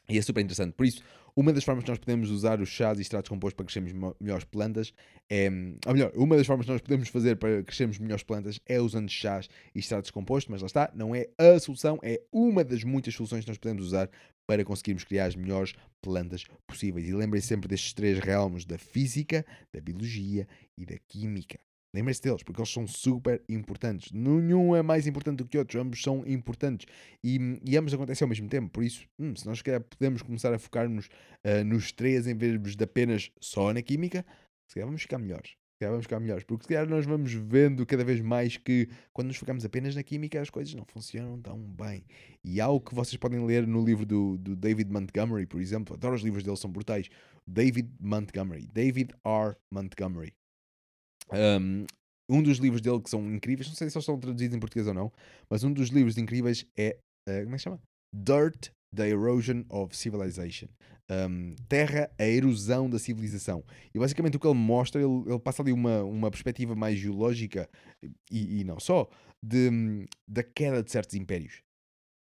[0.08, 0.74] E é super interessante.
[0.74, 1.02] Por isso,
[1.34, 4.44] uma das formas que nós podemos usar os chás e extratos compostos para crescermos melhores
[4.44, 4.92] plantas
[5.30, 5.48] é.
[5.86, 9.08] Ou melhor, uma das formas que nós podemos fazer para crescermos melhores plantas é usando
[9.08, 13.14] chás e extratos compostos, mas lá está, não é a solução, é uma das muitas
[13.14, 14.10] soluções que nós podemos usar
[14.46, 17.08] para conseguirmos criar as melhores plantas possíveis.
[17.08, 21.58] E lembrem-se sempre destes três realmos da física, da biologia e da química.
[21.94, 24.10] Lembrem-se deles, porque eles são super importantes.
[24.12, 26.86] Nenhum é mais importante do que outro, ambos são importantes
[27.22, 28.70] e, e ambos acontecem ao mesmo tempo.
[28.70, 32.58] Por isso, hum, se nós calhar podemos começar a focar-nos uh, nos três em vez
[32.76, 34.24] de apenas só na química,
[34.66, 35.54] se calhar vamos ficar melhores.
[35.82, 39.28] Calhar vamos ficar melhores, porque se calhar nós vamos vendo cada vez mais que quando
[39.28, 42.04] nos focamos apenas na química as coisas não funcionam tão bem.
[42.44, 45.96] E há algo que vocês podem ler no livro do, do David Montgomery, por exemplo.
[45.96, 47.08] Adoro os livros dele, são brutais.
[47.44, 48.68] David Montgomery.
[48.72, 49.56] David R.
[49.72, 50.32] Montgomery.
[51.32, 51.84] Um,
[52.30, 54.86] um dos livros dele que são incríveis, não sei se eles estão traduzidos em português
[54.86, 55.12] ou não,
[55.50, 56.96] mas um dos livros incríveis é.
[57.28, 57.80] Uh, como é que chama?
[58.14, 60.68] Dirt, The Erosion of Civilization.
[61.10, 63.64] Um, terra, a erosão da civilização.
[63.94, 67.68] E basicamente o que ele mostra, ele, ele passa ali uma, uma perspectiva mais geológica
[68.30, 69.08] e, e não só,
[69.42, 71.62] de, da queda de certos impérios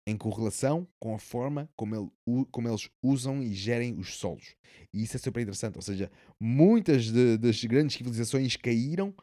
[0.07, 4.55] em correlação com a forma como, ele, como eles usam e gerem os solos.
[4.93, 5.77] E isso é super interessante.
[5.77, 9.13] Ou seja, muitas de, das grandes civilizações caíram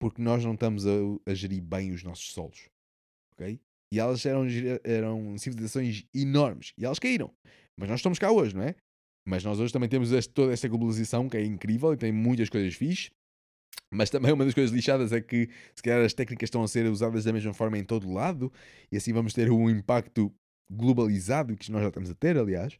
[0.00, 0.90] porque nós não estamos a,
[1.26, 2.68] a, gerir bem os nossos solos.
[3.34, 3.60] Ok?
[3.92, 4.46] E elas eram,
[4.82, 6.72] eram civilizações enormes.
[6.78, 7.30] E elas caíram.
[7.78, 8.74] Mas nós estamos cá hoje, não é?
[9.28, 12.48] Mas nós hoje também temos este, toda esta globalização que é incrível e tem muitas
[12.48, 13.10] coisas fixes.
[13.92, 16.86] Mas também uma das coisas lixadas é que se calhar as técnicas estão a ser
[16.86, 18.50] usadas da mesma forma em todo lado
[18.90, 20.32] e assim vamos ter um impacto
[20.72, 22.74] globalizado que nós já estamos a ter, aliás,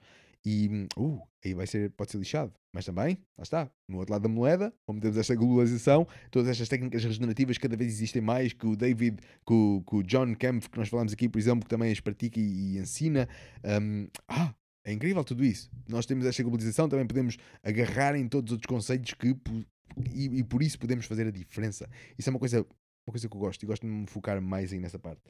[0.45, 2.53] e uh, aí vai ser, pode ser lixado.
[2.74, 6.68] Mas também, lá está, no outro lado da moeda, como temos esta globalização, todas estas
[6.68, 10.70] técnicas regenerativas cada vez existem mais, que o David, que o, que o John Kempf,
[10.70, 13.28] que nós falamos aqui, por exemplo, que também as pratica e, e ensina.
[13.62, 15.70] Um, ah, é incrível tudo isso.
[15.88, 19.36] Nós temos esta globalização, também podemos agarrar em todos os outros conceitos que
[20.12, 21.88] e, e, por isso podemos fazer a diferença.
[22.18, 22.61] Isso é uma coisa,
[23.07, 25.20] uma coisa que eu gosto e gosto de me focar mais aí nessa parte.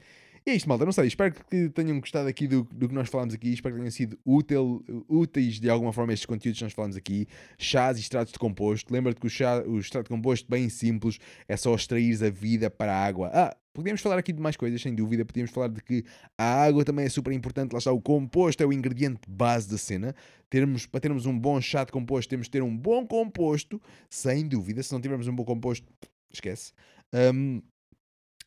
[0.45, 0.83] E é isto, malta.
[0.83, 3.53] Não sei, espero que tenham gostado aqui do, do que nós falámos aqui.
[3.53, 7.27] Espero que tenham sido útil, úteis de alguma forma estes conteúdos que nós falamos aqui.
[7.57, 8.93] Chás e extratos de composto.
[8.93, 11.17] Lembra-te que o, chá, o extrato de composto, bem simples,
[11.47, 13.31] é só extrair a vida para a água.
[13.33, 15.25] Ah, Podíamos falar aqui de mais coisas, sem dúvida.
[15.25, 16.05] Podíamos falar de que
[16.37, 17.71] a água também é super importante.
[17.71, 20.13] Lá está, o composto é o ingrediente base da cena.
[20.47, 24.47] Termos, para termos um bom chá de composto, temos de ter um bom composto, sem
[24.47, 24.83] dúvida.
[24.83, 25.91] Se não tivermos um bom composto,
[26.31, 26.71] esquece.
[27.11, 27.63] Um,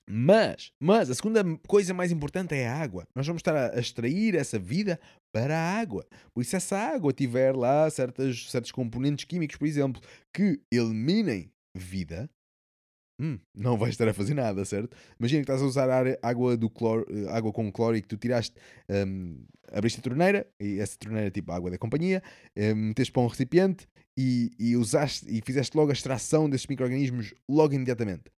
[0.09, 3.09] mas, mas a segunda coisa mais importante é a água.
[3.15, 5.01] Nós vamos estar a, a extrair essa vida
[5.33, 6.07] para a água.
[6.33, 10.01] Por isso, se essa água tiver lá certas, certos componentes químicos, por exemplo,
[10.33, 12.31] que eliminem vida,
[13.21, 14.97] hum, não vais estar a fazer nada, certo?
[15.19, 15.89] Imagina que estás a usar
[16.23, 18.55] água, do cloro, eh, água com cloro e que tu tiraste,
[18.89, 22.23] um, abriste a torneira, e essa torneira é tipo água da companhia,
[22.57, 27.35] um, meteste para um recipiente e, e usaste e fizeste logo a extração desses micro-organismos
[27.49, 28.36] logo imediatamente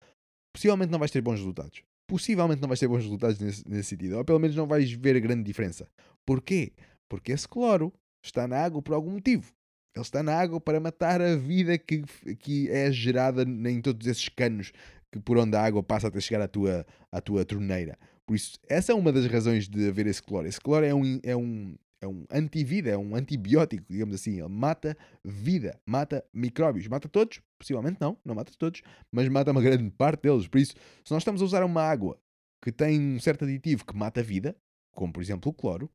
[0.57, 1.83] possivelmente não vais ter bons resultados.
[2.07, 4.17] Possivelmente não vais ter bons resultados nesse, nesse sentido.
[4.17, 5.87] Ou pelo menos não vais ver grande diferença.
[6.25, 6.73] Porquê?
[7.07, 7.93] Porque esse cloro
[8.23, 9.53] está na água por algum motivo.
[9.95, 12.03] Ele está na água para matar a vida que,
[12.39, 14.71] que é gerada em todos esses canos
[15.11, 17.97] que por onde a água passa até chegar à tua, à tua torneira.
[18.25, 20.47] Por isso, essa é uma das razões de haver esse cloro.
[20.47, 24.39] Esse cloro é um, é um, é um antivida, é um antibiótico, digamos assim.
[24.39, 26.87] Ele mata vida, mata micróbios.
[26.87, 27.41] Mata todos?
[27.57, 28.81] Possivelmente não, não mata todos,
[29.11, 30.47] mas mata uma grande parte deles.
[30.47, 30.73] Por isso,
[31.03, 32.19] se nós estamos a usar uma água
[32.61, 34.55] que tem um certo aditivo que mata vida,
[34.91, 35.89] como por exemplo o cloro,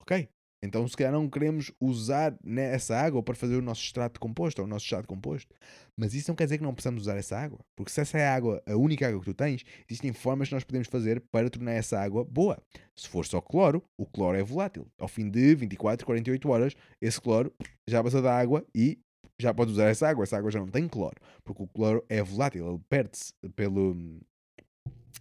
[0.00, 0.28] ok,
[0.60, 4.66] então, se calhar não queremos usar essa água para fazer o nosso extrato composto ou
[4.66, 5.54] o nosso de composto.
[5.96, 7.60] Mas isso não quer dizer que não possamos usar essa água.
[7.76, 10.54] Porque se essa é a água, a única água que tu tens, existem formas que
[10.54, 12.60] nós podemos fazer para tornar essa água boa.
[12.96, 14.86] Se for só cloro, o cloro é volátil.
[14.98, 17.52] Ao fim de 24, 48 horas, esse cloro
[17.86, 18.98] já passou da água e
[19.40, 20.24] já pode usar essa água.
[20.24, 21.16] Essa água já não tem cloro.
[21.44, 24.20] Porque o cloro é volátil, ele perde-se pelo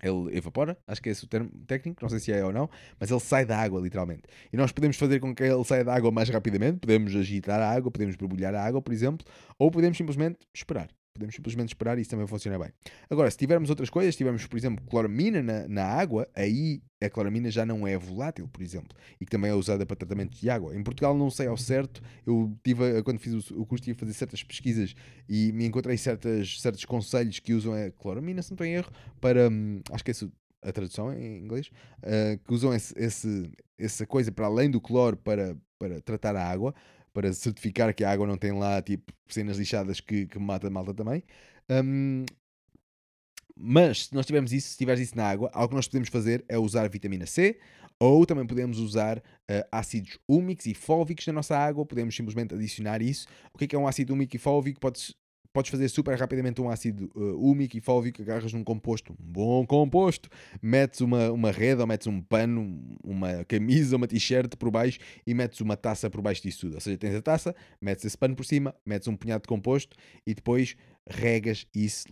[0.01, 2.69] ele evapora, acho que é esse o termo técnico, não sei se é ou não,
[2.99, 4.23] mas ele sai da água, literalmente.
[4.51, 7.69] E nós podemos fazer com que ele saia da água mais rapidamente, podemos agitar a
[7.69, 9.25] água, podemos borbulhar a água, por exemplo,
[9.57, 10.89] ou podemos simplesmente esperar.
[11.17, 12.69] Podemos simplesmente esperar e isso também funciona bem.
[13.09, 17.09] Agora, se tivermos outras coisas, se tivermos, por exemplo, cloramina na, na água, aí a
[17.09, 20.49] cloramina já não é volátil, por exemplo, e que também é usada para tratamento de
[20.49, 20.75] água.
[20.75, 24.13] Em Portugal não sei ao certo, eu tive, quando fiz o, curso, tive a fazer
[24.13, 24.95] certas pesquisas
[25.27, 28.91] e me encontrei certas, certos conselhos que usam a cloramina, se não estou em erro,
[29.19, 30.13] para, hum, acho que é
[30.61, 31.67] a tradução em inglês,
[31.99, 36.43] uh, que usam esse, esse, essa coisa para além do cloro para, para tratar a
[36.43, 36.73] água,
[37.17, 40.69] para certificar que a água não tem lá tipo cenas lixadas que, que mata a
[40.69, 41.23] malta também.
[41.67, 42.23] Um,
[43.55, 46.45] mas se nós tivermos isso, se tiveres isso na água, algo que nós podemos fazer
[46.47, 47.59] é usar vitamina C
[47.99, 53.01] ou também podemos usar uh, ácidos úmicos e fólvicos na nossa água, podemos simplesmente adicionar
[53.01, 53.25] isso.
[53.51, 54.79] O que é, que é um ácido úmico e fólvico?
[54.79, 55.15] Podes
[55.57, 59.65] podes fazer super rapidamente um ácido uh, úmico e fólvico, agarras num composto, um bom
[59.65, 60.29] composto,
[60.61, 65.33] metes uma, uma rede ou metes um pano, uma camisa, uma t-shirt por baixo e
[65.33, 66.75] metes uma taça por baixo disso tudo.
[66.75, 69.97] Ou seja, tens a taça, metes esse pano por cima, metes um punhado de composto
[70.27, 70.75] e depois
[71.09, 72.05] regas isso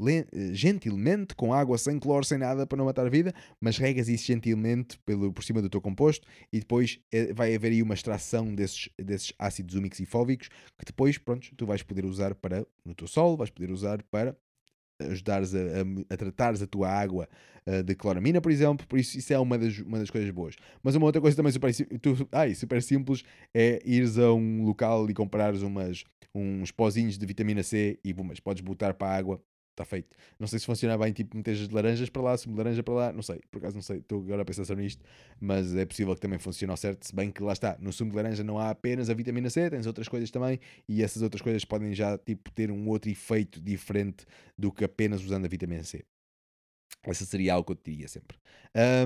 [0.51, 4.25] gentilmente, com água, sem cloro, sem nada, para não matar a vida, mas regas isso
[4.25, 8.53] gentilmente pelo, por cima do teu composto e depois é, vai haver aí uma extração
[8.53, 12.93] desses, desses ácidos úmicos e fóbicos que depois, pronto, tu vais poder usar para no
[12.93, 14.35] teu solo, vais poder usar para
[14.99, 17.27] ajudares a, a, a tratares a tua água
[17.67, 20.55] uh, de cloramina, por exemplo, por isso isso é uma das, uma das coisas boas.
[20.81, 23.23] Mas uma outra coisa também super, tu, ai, super simples
[23.53, 28.39] é ires a um local e comprares umas, uns pozinhos de vitamina C e mas
[28.39, 29.41] podes botar para a água
[29.75, 30.15] está feito.
[30.39, 33.13] Não sei se funciona bem, tipo, meter laranjas para lá, sumo de laranja para lá,
[33.13, 35.03] não sei, por acaso não sei, estou agora a pensar sobre isto,
[35.39, 38.11] mas é possível que também funcione ao certo, se bem que lá está, no sumo
[38.11, 41.41] de laranja não há apenas a vitamina C, tens outras coisas também, e essas outras
[41.41, 44.25] coisas podem já, tipo, ter um outro efeito diferente
[44.57, 46.03] do que apenas usando a vitamina C.
[47.03, 48.35] Essa seria algo que eu te diria sempre.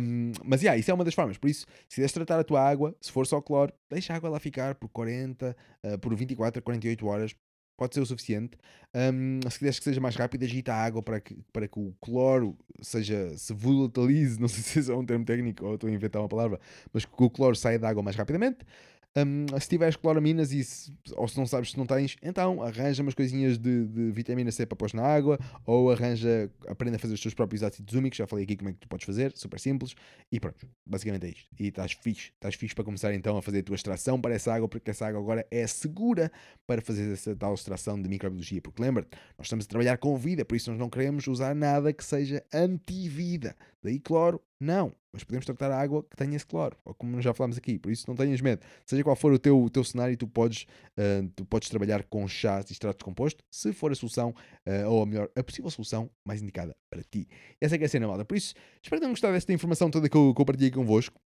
[0.01, 1.37] Um, mas, yeah, isso é uma das formas.
[1.37, 4.29] Por isso, se quiseres tratar a tua água, se for só cloro, deixa a água
[4.29, 5.55] lá ficar por 40,
[5.85, 7.35] uh, por 24 a 48 horas
[7.79, 8.57] pode ser o suficiente.
[8.93, 11.95] Um, se quiseres que seja mais rápido, agita a água para que, para que o
[12.01, 16.21] cloro seja, se volatilize, não sei se é um termo técnico ou estou a inventar
[16.21, 16.59] uma palavra,
[16.91, 18.57] mas que o cloro saia da água mais rapidamente.
[19.17, 23.01] Um, se tiveres cloraminas e se, ou se não sabes se não tens, então arranja
[23.01, 27.15] umas coisinhas de, de vitamina C para pôr na água, ou arranja, aprenda a fazer
[27.15, 29.59] os teus próprios ácidos úmicos, já falei aqui como é que tu podes fazer, super
[29.59, 29.95] simples,
[30.31, 31.49] e pronto, basicamente é isto.
[31.59, 34.53] E estás fixe, estás fixe para começar então a fazer a tua extração para essa
[34.53, 36.31] água, porque essa água agora é segura
[36.67, 40.45] para fazer essa tal extração de microbiologia, porque lembra-te, nós estamos a trabalhar com vida,
[40.45, 43.55] por isso nós não queremos usar nada que seja anti-vida.
[43.81, 44.93] Daí cloro, não.
[45.11, 47.91] Mas podemos tratar a água que tenha esse cloro, ou como já falámos aqui, por
[47.91, 48.61] isso não tenhas medo.
[48.85, 52.27] Seja qual for o teu, o teu cenário, tu podes, uh, tu podes trabalhar com
[52.27, 54.35] chás e extrato composto, se for a solução,
[54.67, 57.27] uh, ou a melhor, a possível solução mais indicada para ti.
[57.59, 58.23] Essa é que é a cena, malta.
[58.23, 58.53] Por isso,
[58.83, 61.19] espero que tenham gostado desta informação toda que eu, que eu partilhei convosco.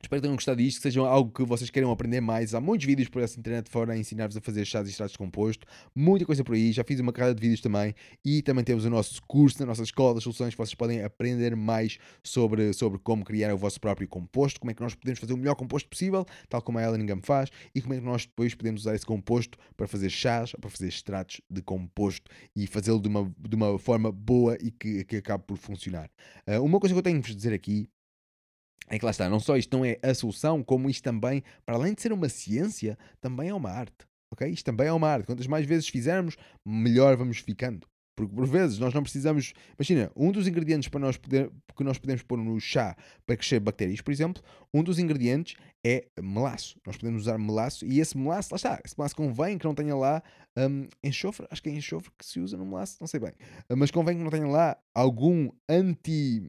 [0.00, 2.54] Espero que tenham gostado disto, que seja algo que vocês queiram aprender mais.
[2.54, 5.18] Há muitos vídeos por essa internet fora a ensinar-vos a fazer chás e extratos de
[5.18, 5.66] composto.
[5.92, 6.70] Muita coisa por aí.
[6.70, 7.92] Já fiz uma carrada de vídeos também.
[8.24, 11.56] E também temos o nosso curso na nossa escola das soluções que vocês podem aprender
[11.56, 15.32] mais sobre, sobre como criar o vosso próprio composto, como é que nós podemos fazer
[15.32, 18.24] o melhor composto possível, tal como a Ellen Ingham faz, e como é que nós
[18.24, 22.68] depois podemos usar esse composto para fazer chás ou para fazer extratos de composto e
[22.68, 26.08] fazê-lo de uma, de uma forma boa e que, que acabe por funcionar.
[26.46, 27.88] Uh, uma coisa que eu tenho que vos dizer aqui
[28.88, 31.76] é que lá está, não só isto não é a solução, como isto também, para
[31.76, 34.06] além de ser uma ciência, também é uma arte.
[34.30, 34.48] Ok?
[34.48, 35.26] Isto também é uma arte.
[35.26, 37.86] Quantas mais vezes fizermos, melhor vamos ficando.
[38.18, 39.52] Porque por vezes nós não precisamos.
[39.78, 43.60] Imagina, um dos ingredientes para nós poder, que nós podemos pôr no chá para crescer
[43.60, 44.42] bactérias, por exemplo,
[44.74, 45.54] um dos ingredientes
[45.86, 46.80] é melaço.
[46.84, 49.94] Nós podemos usar melaço e esse melaço, lá está, esse melaço convém que não tenha
[49.94, 50.20] lá
[50.56, 51.46] um, enxofre.
[51.48, 53.32] Acho que é enxofre que se usa no melaço, não sei bem.
[53.76, 56.42] Mas convém que não tenha lá algum anti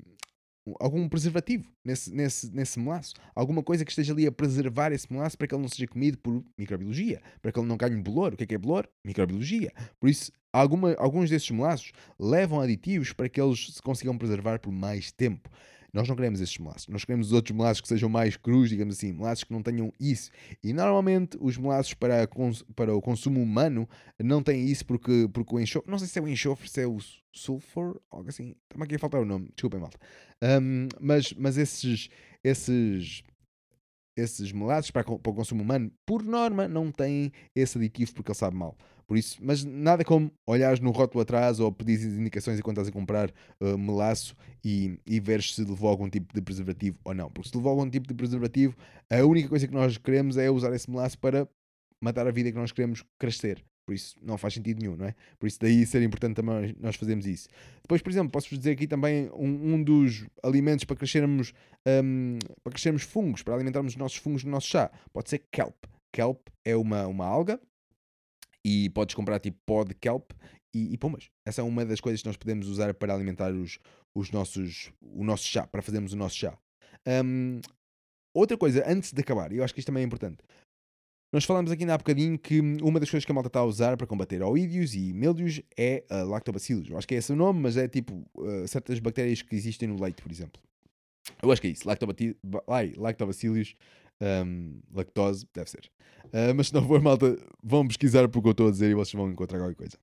[0.80, 5.38] algum preservativo nesse, nesse, nesse melaço, alguma coisa que esteja ali a preservar esse melaço
[5.38, 8.34] para que ele não seja comido por microbiologia, para que ele não ganhe bolor.
[8.34, 8.88] O que é que é bolor?
[9.03, 9.72] Microbiologia.
[9.99, 14.72] Por isso, alguma, alguns desses melaços levam aditivos para que eles se consigam preservar por
[14.72, 15.49] mais tempo.
[15.94, 16.88] Nós não queremos esses melaços.
[16.88, 20.30] Nós queremos outros melaços que sejam mais crus, digamos assim, melaços que não tenham isso.
[20.64, 22.28] E normalmente os melaços para,
[22.76, 23.88] para o consumo humano
[24.20, 26.88] não têm isso porque, porque o enxofre, não sei se é o enxofre, se é
[26.88, 26.98] o
[27.34, 28.56] sulfur, algo assim.
[28.64, 29.98] Está-me aqui a faltar o nome, desculpem, malta.
[30.42, 32.10] Um, mas, mas esses,
[32.44, 33.24] esses,
[34.18, 38.38] esses melaços para, para o consumo humano, por norma, não têm esse aditivo porque ele
[38.38, 38.78] sabe mal.
[39.10, 42.91] Por isso, mas nada como olhares no rótulo atrás ou pedir indicações enquanto estás a
[42.91, 47.28] comprar uh, melaço e, e veres se levou algum tipo de preservativo ou não.
[47.28, 48.78] Porque se levou algum tipo de preservativo,
[49.10, 51.49] a única coisa que nós queremos é usar esse melaço para
[51.99, 53.66] matar a vida que nós queremos crescer.
[53.84, 55.16] Por isso não faz sentido nenhum, não é?
[55.39, 57.47] Por isso daí ser importante também nós fazermos isso.
[57.82, 61.51] Depois, por exemplo, posso-vos dizer aqui também um, um dos alimentos para crescermos,
[62.03, 64.91] um, para crescermos fungos, para alimentarmos os nossos fungos no nosso chá.
[65.12, 65.86] Pode ser kelp.
[66.12, 67.60] Kelp é uma, uma alga
[68.66, 70.32] e podes comprar tipo pó de kelp
[70.74, 71.30] e, e pomas.
[71.45, 73.80] Essa é uma das coisas que nós podemos usar para alimentar os,
[74.16, 76.57] os nossos, o nosso chá, para fazermos o nosso chá.
[77.26, 77.62] Um,
[78.34, 80.43] outra coisa, antes de acabar, eu acho que isto também é importante.
[81.32, 83.95] Nós falamos aqui há bocadinho que uma das coisas que a malta está a usar
[83.95, 86.89] para combater oídios e mildios é a lactobacillus.
[86.89, 89.88] Eu acho que é esse o nome, mas é tipo uh, certas bactérias que existem
[89.88, 90.60] no leite, por exemplo.
[91.41, 91.88] Eu acho que é isso.
[92.97, 93.76] Lactobacillus
[94.22, 95.89] um, lactose, deve ser.
[96.26, 99.13] Uh, mas se não for, malta, vão pesquisar porque eu estou a dizer e vocês
[99.13, 99.97] vão encontrar qualquer coisa.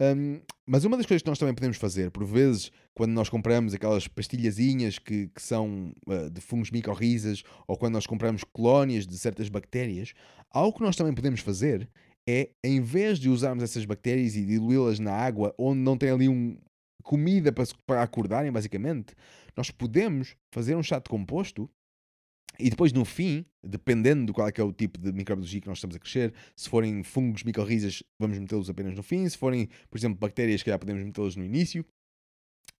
[0.00, 3.72] Um, mas uma das coisas que nós também podemos fazer, por vezes, quando nós compramos
[3.72, 9.16] aquelas pastilhazinhas que, que são uh, de fungos micorrizas, ou quando nós compramos colónias de
[9.18, 10.12] certas bactérias,
[10.50, 11.88] algo que nós também podemos fazer
[12.28, 16.28] é, em vez de usarmos essas bactérias e diluí-las na água, onde não tem ali
[16.28, 16.56] um
[17.02, 19.14] comida para, para acordarem, basicamente,
[19.56, 21.68] nós podemos fazer um chá de composto
[22.58, 25.78] e depois, no fim, dependendo do qual é, é o tipo de microbiologia que nós
[25.78, 29.28] estamos a crescer, se forem fungos micorrizas, vamos metê-los apenas no fim.
[29.28, 31.84] Se forem, por exemplo, bactérias, se calhar podemos metê-los no início.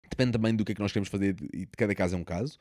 [0.09, 2.25] Depende também do que é que nós queremos fazer e de cada caso é um
[2.25, 2.59] caso.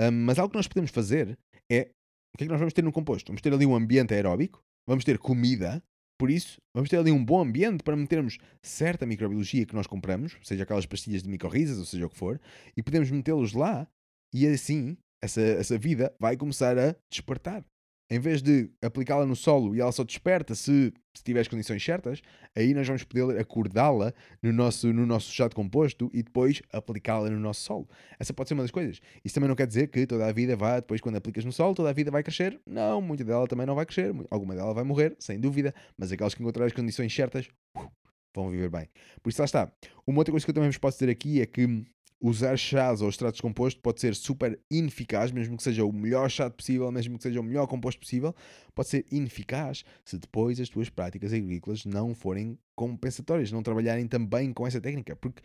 [0.00, 1.38] Um, mas algo que nós podemos fazer
[1.70, 1.90] é
[2.34, 3.28] o que é que nós vamos ter no composto?
[3.28, 5.82] Vamos ter ali um ambiente aeróbico, vamos ter comida,
[6.18, 10.36] por isso, vamos ter ali um bom ambiente para metermos certa microbiologia que nós compramos,
[10.42, 12.40] seja aquelas pastilhas de micorrizas, ou seja o que for,
[12.76, 13.86] e podemos metê-los lá
[14.34, 17.64] e assim essa, essa vida vai começar a despertar.
[18.08, 21.84] Em vez de aplicá-la no solo e ela só desperta se, se tiver as condições
[21.84, 22.22] certas,
[22.54, 27.28] aí nós vamos poder acordá-la no nosso, no nosso chá de composto e depois aplicá-la
[27.28, 27.88] no nosso solo.
[28.16, 29.00] Essa pode ser uma das coisas.
[29.24, 31.74] Isso também não quer dizer que toda a vida vai, depois quando aplicas no solo,
[31.74, 32.60] toda a vida vai crescer.
[32.64, 34.14] Não, muita dela também não vai crescer.
[34.30, 35.74] Alguma dela vai morrer, sem dúvida.
[35.98, 37.90] Mas aquelas que encontrarem as condições certas, uh,
[38.36, 38.88] vão viver bem.
[39.20, 39.72] Por isso lá está.
[40.06, 41.84] Uma outra coisa que eu também vos posso dizer aqui é que
[42.20, 46.30] usar chás ou extratos de composto pode ser super ineficaz, mesmo que seja o melhor
[46.30, 48.34] chá possível, mesmo que seja o melhor composto possível,
[48.74, 54.52] pode ser ineficaz se depois as tuas práticas agrícolas não forem compensatórias, não trabalharem também
[54.52, 55.42] com essa técnica, porque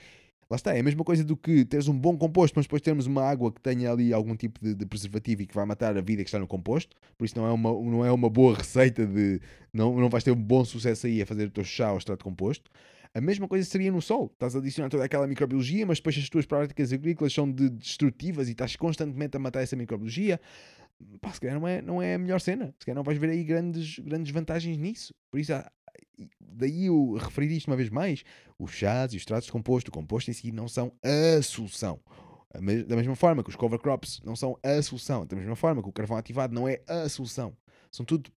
[0.50, 3.06] lá está, é a mesma coisa do que teres um bom composto, mas depois termos
[3.06, 6.02] uma água que tenha ali algum tipo de, de, preservativo e que vai matar a
[6.02, 9.06] vida que está no composto, por isso não é uma, não é uma boa receita
[9.06, 9.40] de.
[9.74, 12.24] Não, não vais ter um bom sucesso aí a fazer o teu chá ou extrato
[12.24, 12.70] composto.
[13.14, 14.30] A mesma coisa seria no sol.
[14.34, 18.48] Estás a adicionar toda aquela microbiologia, mas depois as tuas práticas agrícolas são de destrutivas
[18.48, 20.40] e estás constantemente a matar essa microbiologia.
[21.20, 22.74] Pá, se calhar não é, não é a melhor cena.
[22.80, 25.14] Se calhar não vais ver aí grandes, grandes vantagens nisso.
[25.30, 25.52] Por isso,
[26.40, 28.24] daí eu referir isto uma vez mais:
[28.58, 32.00] os chás e os tratos de composto, o composto em si não são a solução.
[32.54, 35.88] Da mesma forma que os cover crops não são a solução, da mesma forma que
[35.88, 37.56] o carvão ativado não é a solução.
[37.90, 38.30] São tudo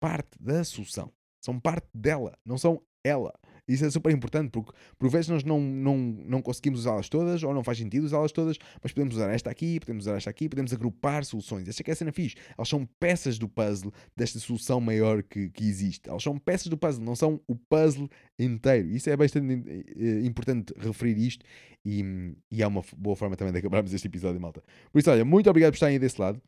[0.00, 1.12] parte da solução.
[1.40, 3.32] São parte dela, não são ela.
[3.72, 7.54] Isso é super importante, porque por vezes nós não, não, não conseguimos usá-las todas, ou
[7.54, 10.72] não faz sentido usá-las todas, mas podemos usar esta aqui, podemos usar esta aqui, podemos
[10.72, 11.68] agrupar soluções.
[11.68, 12.36] Esta que é a cena fixe.
[12.56, 16.08] Elas são peças do puzzle desta solução maior que, que existe.
[16.08, 18.88] Elas são peças do puzzle, não são o puzzle inteiro.
[18.90, 19.52] Isso é bastante
[19.96, 21.44] eh, importante referir isto
[21.84, 24.62] e, e é uma boa forma também de acabarmos este episódio, malta.
[24.92, 26.40] Por isso, olha, muito obrigado por estarem desse lado.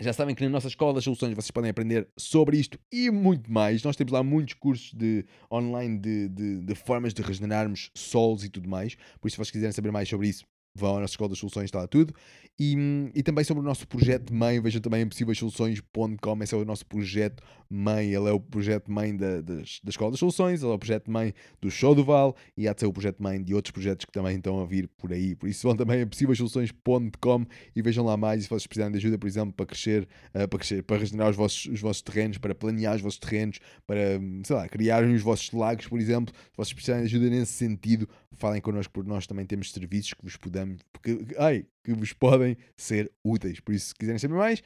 [0.00, 3.52] Já sabem que na nossa escola das soluções vocês podem aprender sobre isto e muito
[3.52, 3.82] mais.
[3.82, 8.48] Nós temos lá muitos cursos de online de, de, de formas de regenerarmos solos e
[8.48, 8.94] tudo mais.
[9.20, 10.44] Por isso, se vocês quiserem saber mais sobre isso,
[10.78, 12.14] vão à nossa escola das soluções, está lá tudo.
[12.60, 12.76] E,
[13.14, 16.84] e também sobre o nosso projeto mãe, vejam também em possíveissoluções.com, esse é o nosso
[16.86, 20.74] projeto mãe, ele é o projeto mãe da, das, da Escola das Soluções, ele é
[20.74, 23.54] o projeto mãe do Show do Val e há de ser o projeto mãe de
[23.54, 25.36] outros projetos que também estão a vir por aí.
[25.36, 27.46] Por isso vão também a possíveissoluções.com
[27.76, 28.42] e vejam lá mais.
[28.42, 31.36] Se vocês precisarem de ajuda, por exemplo, para crescer, uh, para crescer, para regenerar os
[31.36, 35.52] vossos, os vossos terrenos, para planear os vossos terrenos, para, sei lá, criarem os vossos
[35.52, 39.44] lagos, por exemplo, se vocês precisarem de ajuda nesse sentido, falem connosco, porque nós também
[39.44, 43.60] temos serviços que vos podemos, porque, ai, que vos podem ser úteis.
[43.60, 44.62] Por isso, se quiserem saber mais,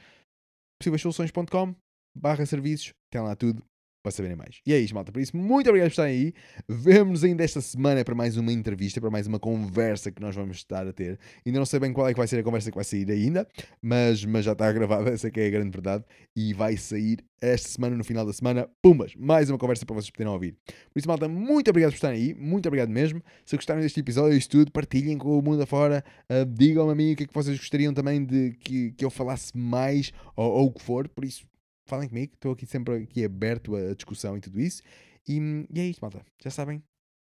[0.79, 1.75] possíveissoluções.com
[2.15, 3.63] barra serviços, tem lá tudo
[4.03, 4.59] para saberem mais.
[4.67, 5.13] E é isto, malta.
[5.13, 6.33] Por isso, muito obrigado por estarem aí.
[6.67, 10.57] Vemo-nos ainda esta semana para mais uma entrevista, para mais uma conversa que nós vamos
[10.57, 11.17] estar a ter.
[11.45, 13.47] Ainda não sei bem qual é que vai ser a conversa que vai sair ainda,
[13.81, 16.03] mas, mas já está gravada, essa que é a grande verdade.
[16.35, 20.09] E vai sair esta semana, no final da semana, pumbas, mais uma conversa para vocês
[20.09, 20.57] poderem ouvir.
[20.65, 23.21] Por isso, malta, muito obrigado por estarem aí, muito obrigado mesmo.
[23.45, 27.13] Se gostaram deste episódio, isto tudo, partilhem com o mundo afora, uh, digam-me a mim
[27.13, 30.67] o que é que vocês gostariam também de que, que eu falasse mais, ou, ou
[30.67, 31.07] o que for.
[31.09, 31.45] Por isso,
[31.85, 34.81] falem comigo, estou aqui sempre aqui aberto à discussão e tudo isso.
[35.27, 35.37] E,
[35.73, 36.25] e é isto, malta.
[36.41, 36.83] Já sabem,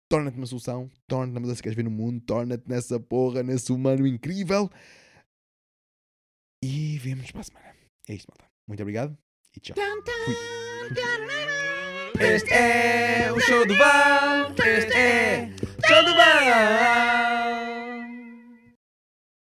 [0.08, 3.72] torna-te uma solução, torna-te na mudança que queres ver no mundo, torna-te nessa porra, nesse
[3.72, 4.70] humano incrível.
[6.62, 7.74] E vemos para a semana.
[8.08, 8.50] É isto, malta.
[8.66, 9.16] Muito obrigado
[9.56, 9.76] e tchau.
[10.24, 10.34] Fui.
[12.20, 14.52] Este é o show do Val.
[14.52, 17.77] Este é o show do Val.